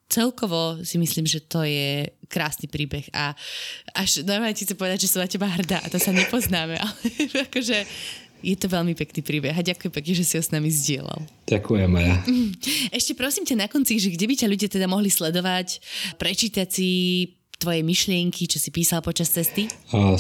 [0.07, 3.35] celkovo si myslím, že to je krásny príbeh a
[3.95, 6.99] až normálne ti chcem povedať, že som na teba hrdá a to sa nepoznáme, ale
[7.51, 7.79] akože
[8.45, 11.25] je to veľmi pekný príbeh a ďakujem pekne, že si ho s nami zdieľal.
[11.49, 12.21] Ďakujem, Maja.
[12.99, 15.81] Ešte prosím ťa na konci, že kde by ťa ľudia teda mohli sledovať,
[16.21, 16.89] prečítať si
[17.57, 19.69] tvoje myšlienky, čo si písal počas cesty?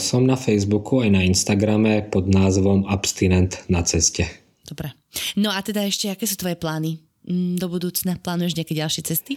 [0.00, 4.24] som na Facebooku aj na Instagrame pod názvom Abstinent na ceste.
[4.64, 4.96] Dobre.
[5.36, 6.98] No a teda ešte, aké sú tvoje plány
[7.28, 8.18] mm, do budúcna?
[8.18, 9.36] Plánuješ nejaké ďalšie cesty?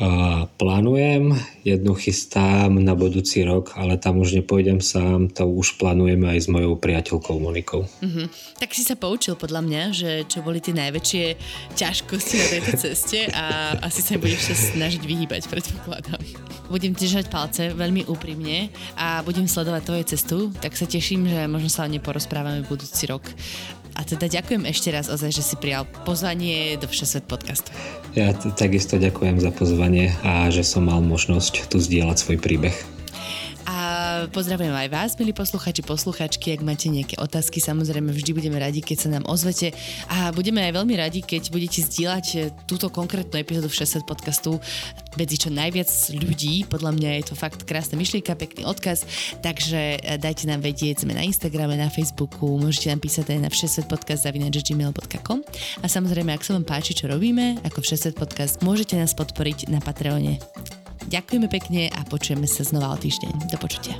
[0.00, 6.24] A plánujem, jednu chystám na budúci rok, ale tam už nepôjdem sám, to už plánujeme
[6.24, 7.84] aj s mojou priateľkou Monikou.
[7.84, 8.26] Uh-huh.
[8.56, 11.24] Tak si sa poučil podľa mňa, že čo boli tie najväčšie
[11.76, 16.24] ťažkosti na tejto ceste a asi sa budeš sa snažiť vyhýbať, predpokladám.
[16.72, 21.68] Budem držať palce veľmi úprimne a budem sledovať tvoju cestu, tak sa teším, že možno
[21.68, 23.28] sa o nej porozprávame budúci rok.
[23.98, 27.70] A teda ďakujem ešte raz ozaj, že si prijal pozvanie do Všesvet podcastu.
[28.14, 32.99] Ja t- takisto ďakujem za pozvanie a že som mal možnosť tu zdieľať svoj príbeh
[34.30, 36.56] pozdravujem aj vás, milí posluchači, posluchačky.
[36.56, 39.76] Ak máte nejaké otázky, samozrejme vždy budeme radi, keď sa nám ozvete.
[40.08, 44.56] A budeme aj veľmi radi, keď budete zdieľať eh, túto konkrétnu epizódu v 60 podcastu
[45.20, 46.64] medzi čo najviac ľudí.
[46.66, 49.04] Podľa mňa je to fakt krásna myšlienka, pekný odkaz.
[49.44, 53.50] Takže eh, dajte nám vedieť, sme na Instagrame, na Facebooku, môžete nám písať aj na
[53.52, 55.38] 60 podcast gmail.com
[55.80, 59.84] a samozrejme, ak sa vám páči, čo robíme, ako 60 podcast, môžete nás podporiť na
[59.84, 60.79] Patreone.
[61.08, 63.48] Ďakujeme pekne a počujeme sa znova o týždeň.
[63.48, 63.96] Do počutia.